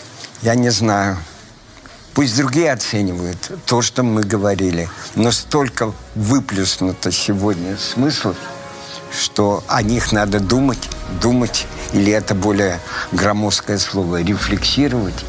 я 0.43 0.55
не 0.55 0.69
знаю, 0.69 1.17
пусть 2.13 2.35
другие 2.35 2.73
оценивают 2.73 3.51
то, 3.65 3.81
что 3.81 4.03
мы 4.03 4.23
говорили, 4.23 4.89
но 5.15 5.31
столько 5.31 5.93
выплюснуто 6.15 7.11
сегодня 7.13 7.77
смыслов, 7.77 8.35
что 9.17 9.63
о 9.67 9.81
них 9.81 10.11
надо 10.11 10.39
думать, 10.39 10.89
думать 11.21 11.67
Или 11.93 12.11
это 12.11 12.33
более 12.33 12.79
громоздкое 13.11 13.77
слово 13.77 14.21
рефлексировать? 14.21 15.23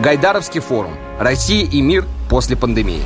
Гайдаровский 0.00 0.60
форум. 0.60 0.96
Россия 1.20 1.64
и 1.64 1.82
мир 1.82 2.06
после 2.30 2.56
пандемии. 2.56 3.04